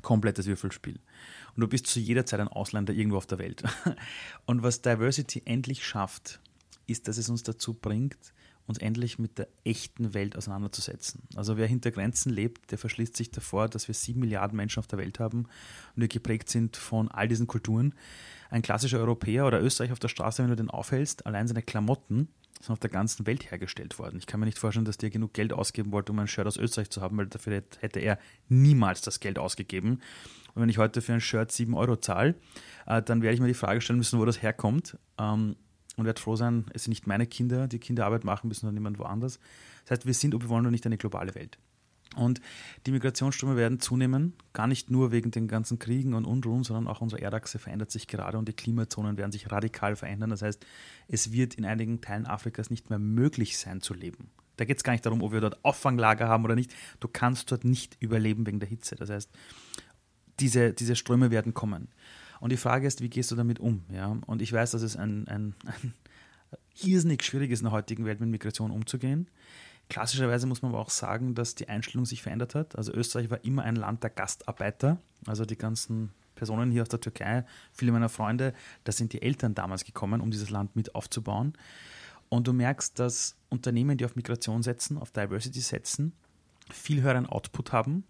[0.00, 0.98] komplettes Würfelspiel.
[1.54, 3.62] Und du bist zu jeder Zeit ein Ausländer irgendwo auf der Welt.
[4.46, 6.40] Und was Diversity endlich schafft,
[6.86, 8.32] ist, dass es uns dazu bringt,
[8.66, 11.22] uns endlich mit der echten Welt auseinanderzusetzen.
[11.34, 14.86] Also wer hinter Grenzen lebt, der verschließt sich davor, dass wir sieben Milliarden Menschen auf
[14.86, 15.46] der Welt haben
[15.94, 17.94] und wir geprägt sind von all diesen Kulturen.
[18.50, 22.28] Ein klassischer Europäer oder Österreicher auf der Straße, wenn du den aufhältst, allein seine Klamotten
[22.60, 24.18] sind auf der ganzen Welt hergestellt worden.
[24.18, 26.56] Ich kann mir nicht vorstellen, dass der genug Geld ausgeben wollte, um ein Shirt aus
[26.56, 30.00] Österreich zu haben, weil dafür hätte er niemals das Geld ausgegeben.
[30.54, 32.34] Und wenn ich heute für ein Shirt 7 Euro zahle,
[32.86, 34.98] äh, dann werde ich mir die Frage stellen müssen, wo das herkommt.
[35.18, 35.56] Ähm,
[35.96, 38.98] und werde froh sein, es sind nicht meine Kinder, die Kinderarbeit machen müssen, sondern jemand
[38.98, 39.38] woanders.
[39.84, 41.58] Das heißt, wir sind, ob wir wollen oder nicht, eine globale Welt.
[42.14, 42.40] Und
[42.86, 47.00] die Migrationsströme werden zunehmen, gar nicht nur wegen den ganzen Kriegen und Unruhen, sondern auch
[47.00, 50.30] unsere Erdachse verändert sich gerade und die Klimazonen werden sich radikal verändern.
[50.30, 50.64] Das heißt,
[51.08, 54.30] es wird in einigen Teilen Afrikas nicht mehr möglich sein zu leben.
[54.56, 56.74] Da geht es gar nicht darum, ob wir dort Auffanglager haben oder nicht.
[57.00, 58.96] Du kannst dort nicht überleben wegen der Hitze.
[58.96, 59.30] Das heißt,
[60.40, 61.88] diese, diese Ströme werden kommen.
[62.40, 63.84] Und die Frage ist, wie gehst du damit um?
[63.90, 64.16] Ja?
[64.26, 65.94] Und ich weiß, dass es ein, ein, ein
[66.82, 69.28] irrsinnig schwierig ist, in der heutigen Welt mit Migration umzugehen.
[69.92, 72.76] Klassischerweise muss man aber auch sagen, dass die Einstellung sich verändert hat.
[72.76, 74.96] Also Österreich war immer ein Land der Gastarbeiter.
[75.26, 79.54] Also die ganzen Personen hier aus der Türkei, viele meiner Freunde, da sind die Eltern
[79.54, 81.52] damals gekommen, um dieses Land mit aufzubauen.
[82.30, 86.14] Und du merkst, dass Unternehmen, die auf Migration setzen, auf Diversity setzen,
[86.70, 88.04] viel höheren Output haben,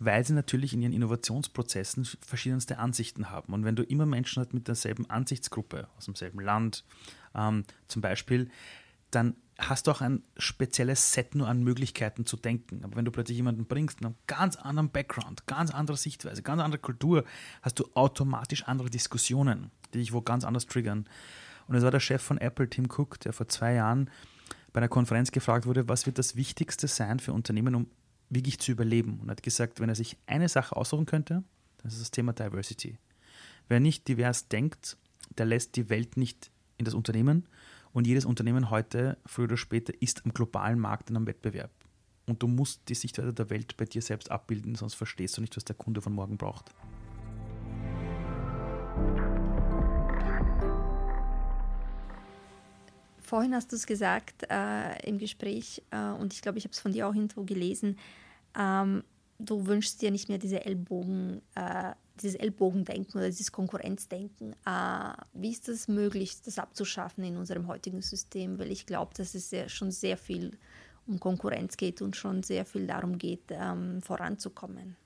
[0.00, 3.54] weil sie natürlich in ihren Innovationsprozessen verschiedenste Ansichten haben.
[3.54, 6.84] Und wenn du immer Menschen hast mit derselben Ansichtsgruppe, aus demselben Land
[7.36, 8.50] ähm, zum Beispiel,
[9.12, 12.82] dann hast du auch ein spezielles Set nur an Möglichkeiten zu denken.
[12.82, 16.62] Aber wenn du plötzlich jemanden bringst mit einem ganz anderen Background, ganz anderer Sichtweise, ganz
[16.62, 17.24] andere Kultur,
[17.62, 21.06] hast du automatisch andere Diskussionen, die dich wo ganz anders triggern.
[21.68, 24.10] Und es war der Chef von Apple, Tim Cook, der vor zwei Jahren
[24.72, 27.86] bei einer Konferenz gefragt wurde, was wird das Wichtigste sein für Unternehmen, um
[28.28, 29.20] wirklich zu überleben.
[29.20, 31.44] Und er hat gesagt, wenn er sich eine Sache aussuchen könnte,
[31.82, 32.98] das ist das Thema Diversity.
[33.68, 34.96] Wer nicht divers denkt,
[35.38, 37.46] der lässt die Welt nicht in das Unternehmen
[37.92, 41.70] und jedes Unternehmen heute, früher oder später, ist am globalen Markt in einem Wettbewerb.
[42.26, 45.56] Und du musst die Sichtweise der Welt bei dir selbst abbilden, sonst verstehst du nicht,
[45.56, 46.70] was der Kunde von morgen braucht.
[53.18, 56.80] Vorhin hast du es gesagt äh, im Gespräch äh, und ich glaube, ich habe es
[56.80, 57.96] von dir auch irgendwo gelesen.
[58.58, 59.04] Ähm,
[59.38, 61.92] du wünschst dir nicht mehr diese Ellbogen, äh,
[62.22, 64.54] dieses Ellbogendenken oder dieses Konkurrenzdenken.
[64.66, 68.58] Äh, wie ist es möglich, das abzuschaffen in unserem heutigen System?
[68.58, 70.52] Weil ich glaube, dass es ja schon sehr viel
[71.06, 74.96] um Konkurrenz geht und schon sehr viel darum geht, ähm, voranzukommen.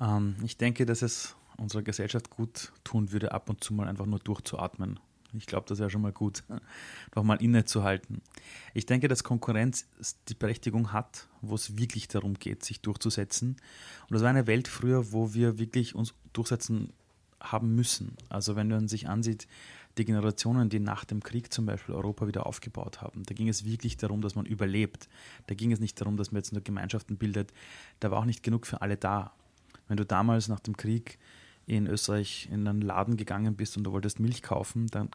[0.00, 4.06] Ähm, ich denke, dass es unserer Gesellschaft gut tun würde, ab und zu mal einfach
[4.06, 4.98] nur durchzuatmen
[5.36, 6.44] ich glaube, das wäre schon mal gut,
[7.14, 8.22] nochmal innezuhalten.
[8.72, 9.86] Ich denke, dass Konkurrenz
[10.28, 13.56] die Berechtigung hat, wo es wirklich darum geht, sich durchzusetzen.
[14.08, 16.92] Und das war eine Welt früher, wo wir wirklich uns durchsetzen
[17.40, 18.16] haben müssen.
[18.28, 19.46] Also wenn man sich ansieht,
[19.98, 23.64] die Generationen, die nach dem Krieg zum Beispiel Europa wieder aufgebaut haben, da ging es
[23.64, 25.08] wirklich darum, dass man überlebt.
[25.46, 27.52] Da ging es nicht darum, dass man jetzt nur Gemeinschaften bildet.
[28.00, 29.32] Da war auch nicht genug für alle da.
[29.86, 31.18] Wenn du damals nach dem Krieg
[31.66, 35.10] in Österreich in einen Laden gegangen bist und du wolltest Milch kaufen, dann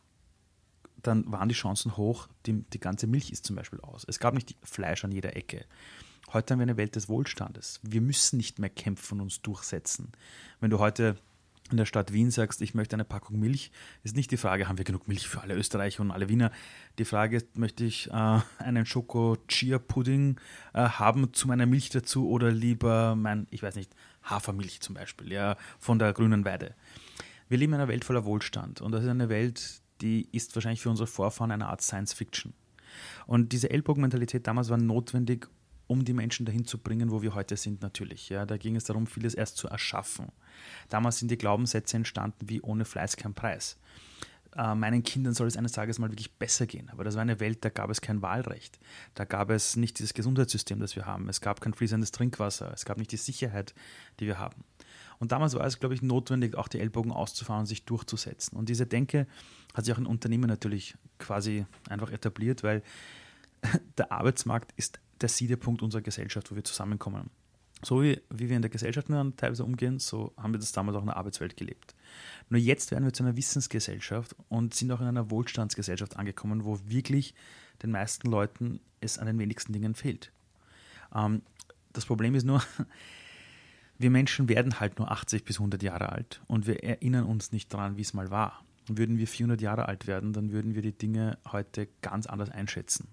[1.03, 4.05] dann waren die Chancen hoch, die, die ganze Milch ist zum Beispiel aus.
[4.07, 5.65] Es gab nicht Fleisch an jeder Ecke.
[6.31, 7.79] Heute haben wir eine Welt des Wohlstandes.
[7.83, 10.11] Wir müssen nicht mehr kämpfen und uns durchsetzen.
[10.59, 11.17] Wenn du heute
[11.71, 13.71] in der Stadt Wien sagst, ich möchte eine Packung Milch,
[14.03, 16.51] ist nicht die Frage, haben wir genug Milch für alle Österreicher und alle Wiener.
[16.97, 20.39] Die Frage ist, möchte ich äh, einen Schoko-Chia-Pudding
[20.73, 25.31] äh, haben zu meiner Milch dazu oder lieber mein, ich weiß nicht, Hafermilch zum Beispiel,
[25.31, 26.75] ja, von der grünen Weide.
[27.47, 30.81] Wir leben in einer Welt voller Wohlstand und das ist eine Welt, die ist wahrscheinlich
[30.81, 32.53] für unsere Vorfahren eine Art Science Fiction.
[33.27, 35.47] Und diese Ellbogenmentalität damals war notwendig,
[35.87, 38.29] um die Menschen dahin zu bringen, wo wir heute sind, natürlich.
[38.29, 40.27] Ja, da ging es darum, vieles erst zu erschaffen.
[40.89, 43.77] Damals sind die Glaubenssätze entstanden wie ohne Fleiß kein Preis.
[44.55, 46.89] Äh, meinen Kindern soll es eines Tages mal wirklich besser gehen.
[46.89, 48.79] Aber das war eine Welt, da gab es kein Wahlrecht.
[49.15, 51.27] Da gab es nicht dieses Gesundheitssystem, das wir haben.
[51.27, 52.71] Es gab kein fließendes Trinkwasser.
[52.73, 53.73] Es gab nicht die Sicherheit,
[54.19, 54.63] die wir haben.
[55.19, 58.57] Und damals war es, glaube ich, notwendig, auch die Ellbogen auszufahren und sich durchzusetzen.
[58.57, 59.27] Und diese Denke
[59.73, 62.81] hat sich auch in Unternehmen natürlich quasi einfach etabliert, weil
[63.97, 67.29] der Arbeitsmarkt ist der Siedepunkt unserer Gesellschaft, wo wir zusammenkommen.
[67.81, 71.01] So wie, wie wir in der Gesellschaft teilweise umgehen, so haben wir das damals auch
[71.01, 71.95] in der Arbeitswelt gelebt.
[72.49, 76.79] Nur jetzt werden wir zu einer Wissensgesellschaft und sind auch in einer Wohlstandsgesellschaft angekommen, wo
[76.85, 77.33] wirklich
[77.81, 80.31] den meisten Leuten es an den wenigsten Dingen fehlt.
[81.15, 81.41] Ähm,
[81.93, 82.61] das Problem ist nur,
[83.99, 87.71] wir Menschen werden halt nur 80 bis 100 Jahre alt und wir erinnern uns nicht
[87.73, 88.63] daran, wie es mal war.
[88.87, 93.09] Würden wir 400 Jahre alt werden, dann würden wir die Dinge heute ganz anders einschätzen.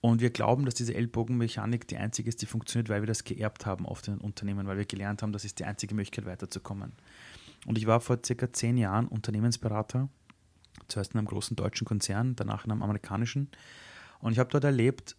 [0.00, 3.66] Und wir glauben, dass diese Ellbogenmechanik die einzige ist, die funktioniert, weil wir das geerbt
[3.66, 6.92] haben auf den Unternehmen, weil wir gelernt haben, das ist die einzige Möglichkeit weiterzukommen.
[7.66, 10.08] Und ich war vor circa zehn Jahren Unternehmensberater,
[10.86, 13.50] zuerst in einem großen deutschen Konzern, danach in einem amerikanischen.
[14.20, 15.16] Und ich habe dort erlebt,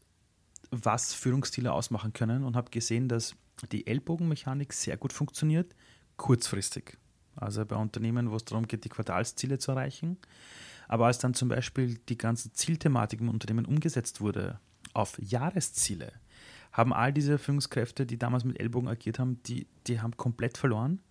[0.71, 3.35] was Führungsstile ausmachen können und habe gesehen, dass
[3.67, 5.75] die Ellbogenmechanik sehr gut funktioniert,
[6.17, 6.97] kurzfristig.
[7.35, 10.17] Also bei Unternehmen, wo es darum geht, die Quartalsziele zu erreichen.
[10.87, 14.59] Aber als dann zum Beispiel die ganze Zielthematik im Unternehmen umgesetzt wurde
[14.93, 16.11] auf Jahresziele,
[16.71, 21.01] haben all diese Führungskräfte, die damals mit Ellbogen agiert haben, die, die haben komplett verloren.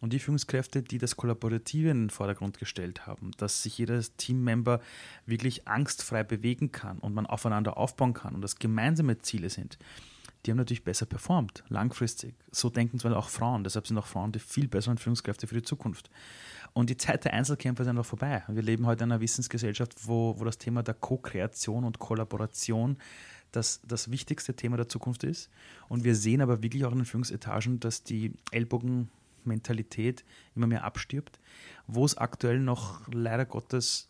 [0.00, 4.80] Und die Führungskräfte, die das Kollaborative in den Vordergrund gestellt haben, dass sich jeder Teammember
[5.26, 9.78] wirklich angstfrei bewegen kann und man aufeinander aufbauen kann und das gemeinsame Ziele sind,
[10.44, 12.34] die haben natürlich besser performt, langfristig.
[12.50, 15.62] So denken zwar auch Frauen, deshalb sind auch Frauen die viel besseren Führungskräfte für die
[15.62, 16.10] Zukunft.
[16.72, 18.42] Und die Zeit der Einzelkämpfer ist einfach vorbei.
[18.48, 22.96] Wir leben heute in einer Wissensgesellschaft, wo, wo das Thema der Co-Kreation und Kollaboration
[23.52, 25.50] das, das wichtigste Thema der Zukunft ist.
[25.88, 30.24] Und wir sehen aber wirklich auch in den Führungsetagen, dass die Ellbogenmentalität
[30.54, 31.40] immer mehr abstirbt.
[31.86, 34.08] Wo es aktuell noch leider Gottes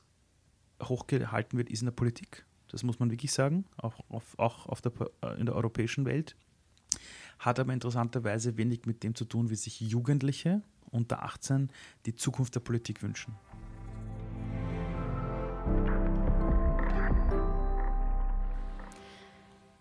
[0.82, 2.44] hochgehalten wird, ist in der Politik.
[2.70, 6.36] Das muss man wirklich sagen, auch, auf, auch auf der, äh, in der europäischen Welt.
[7.38, 11.70] Hat aber interessanterweise wenig mit dem zu tun, wie sich Jugendliche unter 18
[12.06, 13.34] die Zukunft der Politik wünschen.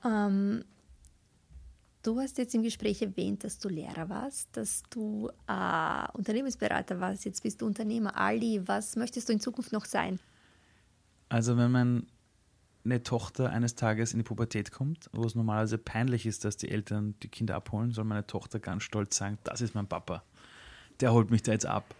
[0.03, 0.63] Ähm,
[2.03, 7.25] du hast jetzt im Gespräch erwähnt, dass du Lehrer warst, dass du äh, Unternehmensberater warst,
[7.25, 8.15] jetzt bist du Unternehmer.
[8.17, 10.19] Ali, was möchtest du in Zukunft noch sein?
[11.27, 11.71] Also wenn
[12.83, 16.69] meine Tochter eines Tages in die Pubertät kommt, wo es normalerweise peinlich ist, dass die
[16.69, 20.23] Eltern die Kinder abholen, soll meine Tochter ganz stolz sagen, das ist mein Papa.
[20.99, 21.93] Der holt mich da jetzt ab.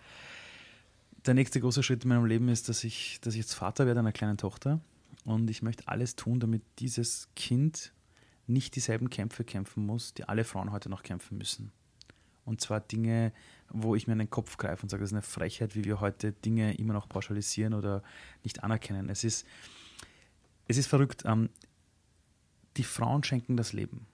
[1.25, 3.99] Der nächste große Schritt in meinem Leben ist, dass ich, dass ich jetzt Vater werde
[3.99, 4.79] einer kleinen Tochter.
[5.25, 7.91] Und ich möchte alles tun, damit dieses Kind
[8.47, 11.71] nicht dieselben Kämpfe kämpfen muss, die alle Frauen heute noch kämpfen müssen.
[12.45, 13.31] Und zwar Dinge,
[13.69, 16.01] wo ich mir in den Kopf greife und sage, das ist eine Frechheit, wie wir
[16.01, 18.01] heute Dinge immer noch pauschalisieren oder
[18.43, 19.09] nicht anerkennen.
[19.09, 19.45] Es ist,
[20.69, 21.23] es ist verrückt.
[21.25, 21.49] Ähm,
[22.77, 24.07] die Frauen schenken das Leben.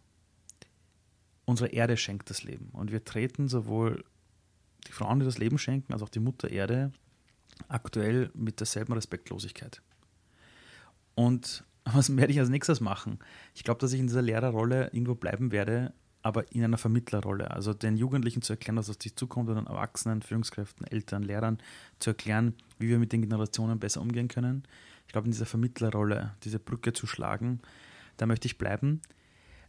[1.45, 2.69] Unsere Erde schenkt das Leben.
[2.71, 4.03] Und wir treten sowohl
[4.87, 6.91] die Frauen, die das Leben schenken, als auch die Mutter Erde
[7.67, 9.81] aktuell mit derselben Respektlosigkeit.
[11.13, 13.19] Und was werde ich als nächstes machen?
[13.53, 17.51] Ich glaube, dass ich in dieser Lehrerrolle irgendwo bleiben werde, aber in einer Vermittlerrolle.
[17.51, 21.59] Also den Jugendlichen zu erklären, was auf dich zukommt, und den Erwachsenen, Führungskräften, Eltern, Lehrern
[21.99, 24.63] zu erklären, wie wir mit den Generationen besser umgehen können.
[25.07, 27.61] Ich glaube, in dieser Vermittlerrolle, diese Brücke zu schlagen,
[28.17, 29.01] da möchte ich bleiben.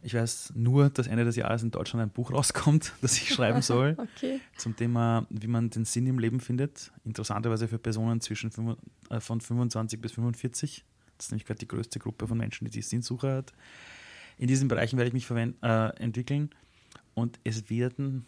[0.03, 3.61] Ich weiß nur, dass Ende des Jahres in Deutschland ein Buch rauskommt, das ich schreiben
[3.63, 4.39] soll, okay.
[4.55, 6.91] zum Thema, wie man den Sinn im Leben findet.
[7.03, 8.51] Interessanterweise für Personen zwischen
[9.09, 10.85] äh, von 25 bis 45
[11.17, 13.53] das ist nämlich gerade die größte Gruppe von Menschen, die die Sinnsuche hat.
[14.37, 16.51] In diesen Bereichen werde ich mich äh, entwickeln
[17.15, 18.25] und es werden,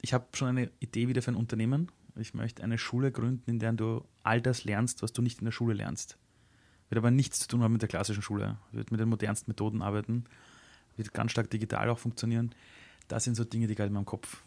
[0.00, 1.90] ich habe schon eine Idee wieder für ein Unternehmen.
[2.16, 5.46] Ich möchte eine Schule gründen, in der du all das lernst, was du nicht in
[5.46, 6.16] der Schule lernst.
[6.88, 8.56] Wird aber nichts zu tun haben mit der klassischen Schule.
[8.72, 10.24] Wird mit den modernsten Methoden arbeiten,
[10.96, 12.54] wird ganz stark digital auch funktionieren.
[13.08, 14.42] Das sind so Dinge, die gerade in meinem Kopf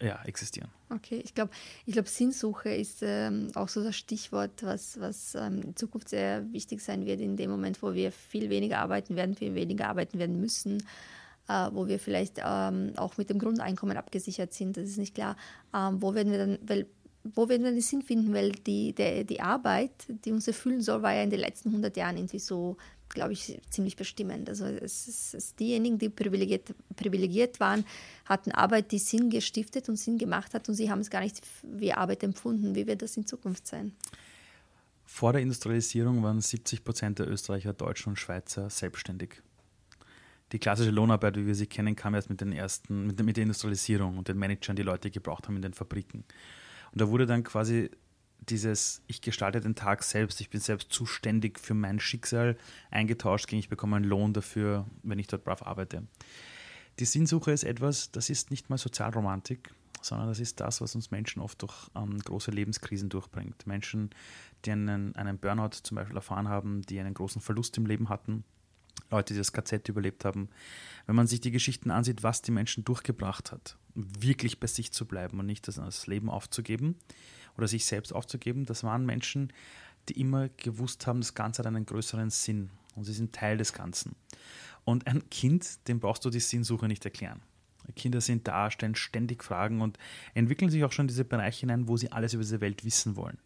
[0.00, 0.68] ja, existieren.
[0.90, 1.52] Okay, ich glaube,
[1.86, 6.52] ich glaub, Sinnsuche ist ähm, auch so das Stichwort, was, was ähm, in Zukunft sehr
[6.52, 10.18] wichtig sein wird, in dem Moment, wo wir viel weniger arbeiten werden, viel weniger arbeiten
[10.18, 10.82] werden müssen,
[11.48, 15.36] äh, wo wir vielleicht ähm, auch mit dem Grundeinkommen abgesichert sind, das ist nicht klar.
[15.72, 16.86] Ähm, wo werden wir dann, weil
[17.24, 18.34] wo werden wir den Sinn finden?
[18.34, 21.96] Weil die, der, die Arbeit, die uns erfüllen soll, war ja in den letzten 100
[21.96, 22.76] Jahren irgendwie so
[23.14, 24.48] glaube ich, ziemlich bestimmend.
[24.48, 27.84] Also es es ist diejenigen, die privilegiert, privilegiert waren,
[28.26, 31.40] hatten Arbeit, die Sinn gestiftet und Sinn gemacht hat und sie haben es gar nicht
[31.62, 32.74] wie Arbeit empfunden.
[32.74, 33.92] Wie wird das in Zukunft sein?
[35.06, 39.42] Vor der Industrialisierung waren 70 Prozent der Österreicher, Deutschen und Schweizer selbstständig.
[40.52, 43.42] Die klassische Lohnarbeit, wie wir sie kennen, kam erst mit, den ersten, mit, mit der
[43.42, 46.24] Industrialisierung und den Managern, die Leute gebraucht haben in den Fabriken.
[46.94, 47.90] Und da wurde dann quasi
[48.48, 52.56] dieses, ich gestalte den Tag selbst, ich bin selbst zuständig für mein Schicksal
[52.92, 56.04] eingetauscht gegen ich bekomme einen Lohn dafür, wenn ich dort brav arbeite.
[57.00, 61.10] Die Sinnsuche ist etwas, das ist nicht mal Sozialromantik, sondern das ist das, was uns
[61.10, 63.66] Menschen oft durch ähm, große Lebenskrisen durchbringt.
[63.66, 64.10] Menschen,
[64.64, 68.44] die einen, einen Burnout zum Beispiel erfahren haben, die einen großen Verlust im Leben hatten,
[69.10, 70.48] Leute, die das KZ überlebt haben.
[71.06, 75.06] Wenn man sich die Geschichten ansieht, was die Menschen durchgebracht hat, wirklich bei sich zu
[75.06, 76.96] bleiben und nicht das Leben aufzugeben,
[77.56, 79.52] oder sich selbst aufzugeben, das waren Menschen,
[80.08, 83.72] die immer gewusst haben, das Ganze hat einen größeren Sinn und sie sind Teil des
[83.72, 84.16] Ganzen.
[84.84, 87.40] Und ein Kind, dem brauchst du die Sinnsuche nicht erklären.
[87.96, 89.98] Kinder sind da, stellen ständig Fragen und
[90.34, 93.16] entwickeln sich auch schon in diese Bereiche hinein, wo sie alles über diese Welt wissen
[93.16, 93.38] wollen.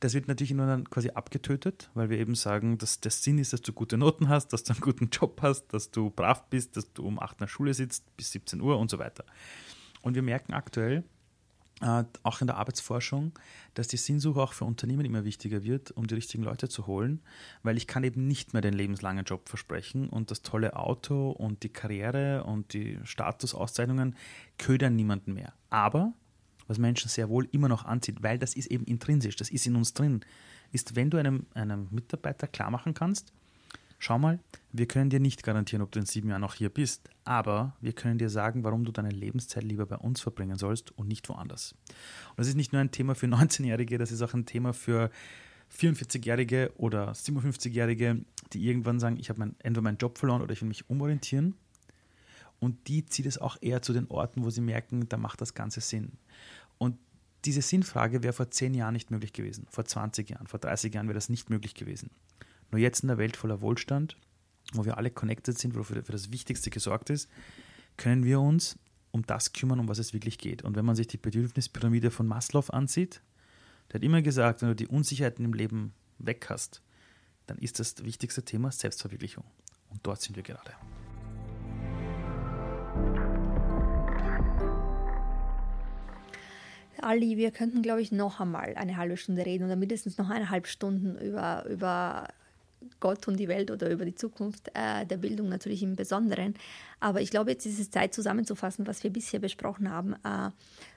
[0.00, 3.52] Das wird natürlich nur dann quasi abgetötet, weil wir eben sagen, dass der Sinn ist,
[3.52, 6.76] dass du gute Noten hast, dass du einen guten Job hast, dass du brav bist,
[6.76, 9.24] dass du um 8 in der Schule sitzt bis 17 Uhr und so weiter.
[10.02, 11.02] Und wir merken aktuell,
[11.80, 13.38] äh, auch in der Arbeitsforschung,
[13.74, 17.20] dass die Sinnsuche auch für Unternehmen immer wichtiger wird, um die richtigen Leute zu holen,
[17.62, 21.62] weil ich kann eben nicht mehr den lebenslangen Job versprechen und das tolle Auto und
[21.62, 24.16] die Karriere und die Statusauszeichnungen
[24.58, 25.52] ködern niemanden mehr.
[25.70, 26.14] Aber
[26.68, 29.74] was Menschen sehr wohl immer noch anzieht, weil das ist eben intrinsisch, das ist in
[29.74, 30.20] uns drin,
[30.70, 33.32] ist, wenn du einem, einem Mitarbeiter klar machen kannst,
[34.00, 34.38] Schau mal,
[34.72, 37.92] wir können dir nicht garantieren, ob du in sieben Jahren noch hier bist, aber wir
[37.92, 41.74] können dir sagen, warum du deine Lebenszeit lieber bei uns verbringen sollst und nicht woanders.
[42.30, 45.10] Und das ist nicht nur ein Thema für 19-Jährige, das ist auch ein Thema für
[45.76, 50.62] 44-Jährige oder 57-Jährige, die irgendwann sagen, ich habe mein, entweder meinen Job verloren oder ich
[50.62, 51.54] will mich umorientieren.
[52.60, 55.54] Und die zieht es auch eher zu den Orten, wo sie merken, da macht das
[55.54, 56.12] Ganze Sinn.
[56.78, 56.98] Und
[57.44, 61.06] diese Sinnfrage wäre vor zehn Jahren nicht möglich gewesen, vor 20 Jahren, vor 30 Jahren
[61.06, 62.10] wäre das nicht möglich gewesen.
[62.70, 64.16] Nur jetzt in der Welt voller Wohlstand,
[64.72, 67.28] wo wir alle connected sind, wo für, das Wichtigste gesorgt ist,
[67.96, 68.78] können wir uns
[69.10, 70.62] um das kümmern, um was es wirklich geht.
[70.62, 73.22] Und wenn man sich die Bedürfnispyramide von Maslow ansieht,
[73.88, 76.82] der hat immer gesagt, wenn du die Unsicherheiten im Leben weg hast,
[77.46, 79.44] dann ist das wichtigste Thema Selbstverwirklichung.
[79.88, 80.72] Und dort sind wir gerade.
[87.02, 90.66] Ali, wir könnten, glaube ich, noch einmal eine halbe Stunde reden oder mindestens noch eineinhalb
[90.66, 92.28] Stunden über, über
[93.00, 96.54] Gott und die Welt oder über die Zukunft äh, der Bildung natürlich im Besonderen.
[97.00, 100.14] Aber ich glaube, jetzt ist es Zeit zusammenzufassen, was wir bisher besprochen haben.
[100.24, 100.50] Äh,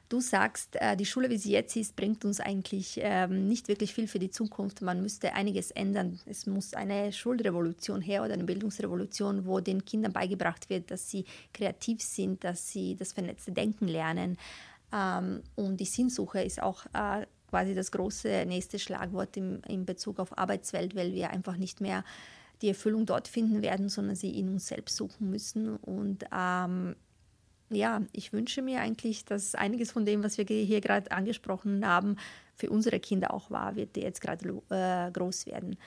[0.09, 3.93] du sagst, äh, die Schule, wie sie jetzt ist, bringt uns eigentlich ähm, nicht wirklich
[3.93, 4.81] viel für die Zukunft.
[4.81, 6.19] Man müsste einiges ändern.
[6.25, 11.25] Es muss eine Schulrevolution her oder eine Bildungsrevolution, wo den Kindern beigebracht wird, dass sie
[11.53, 14.37] kreativ sind, dass sie das vernetzte Denken lernen
[14.93, 20.19] ähm, und die Sinnsuche ist auch äh, quasi das große nächste Schlagwort im, in Bezug
[20.19, 22.03] auf Arbeitswelt, weil wir einfach nicht mehr
[22.61, 25.75] die Erfüllung dort finden werden, sondern sie in uns selbst suchen müssen.
[25.77, 26.95] Und ähm,
[27.69, 32.17] ja, ich wünsche mir eigentlich, dass einiges von dem, was wir hier gerade angesprochen haben,
[32.55, 35.77] für unsere Kinder auch wahr wird, die jetzt gerade äh, groß werden.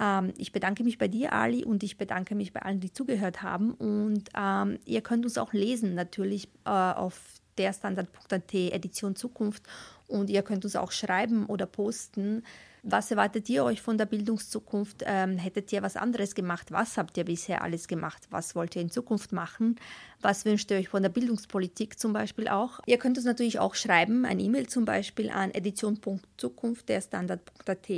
[0.00, 3.42] Ähm, ich bedanke mich bei dir, Ali, und ich bedanke mich bei allen, die zugehört
[3.42, 3.72] haben.
[3.72, 7.20] Und ähm, ihr könnt uns auch lesen, natürlich äh, auf
[7.58, 9.62] der Standard.at Edition Zukunft.
[10.06, 12.42] Und ihr könnt uns auch schreiben oder posten.
[12.86, 15.04] Was erwartet ihr euch von der Bildungszukunft?
[15.06, 16.70] Ähm, hättet ihr was anderes gemacht?
[16.70, 18.26] Was habt ihr bisher alles gemacht?
[18.28, 19.76] Was wollt ihr in Zukunft machen?
[20.20, 22.80] Was wünscht ihr euch von der Bildungspolitik zum Beispiel auch?
[22.84, 27.88] Ihr könnt uns natürlich auch schreiben, ein E-Mail zum Beispiel an edition.zukunft der Standard.at.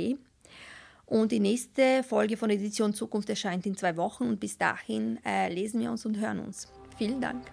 [1.05, 5.53] Und die nächste Folge von Edition Zukunft erscheint in zwei Wochen und bis dahin äh,
[5.53, 6.69] lesen wir uns und hören uns.
[6.97, 7.43] Vielen Dank.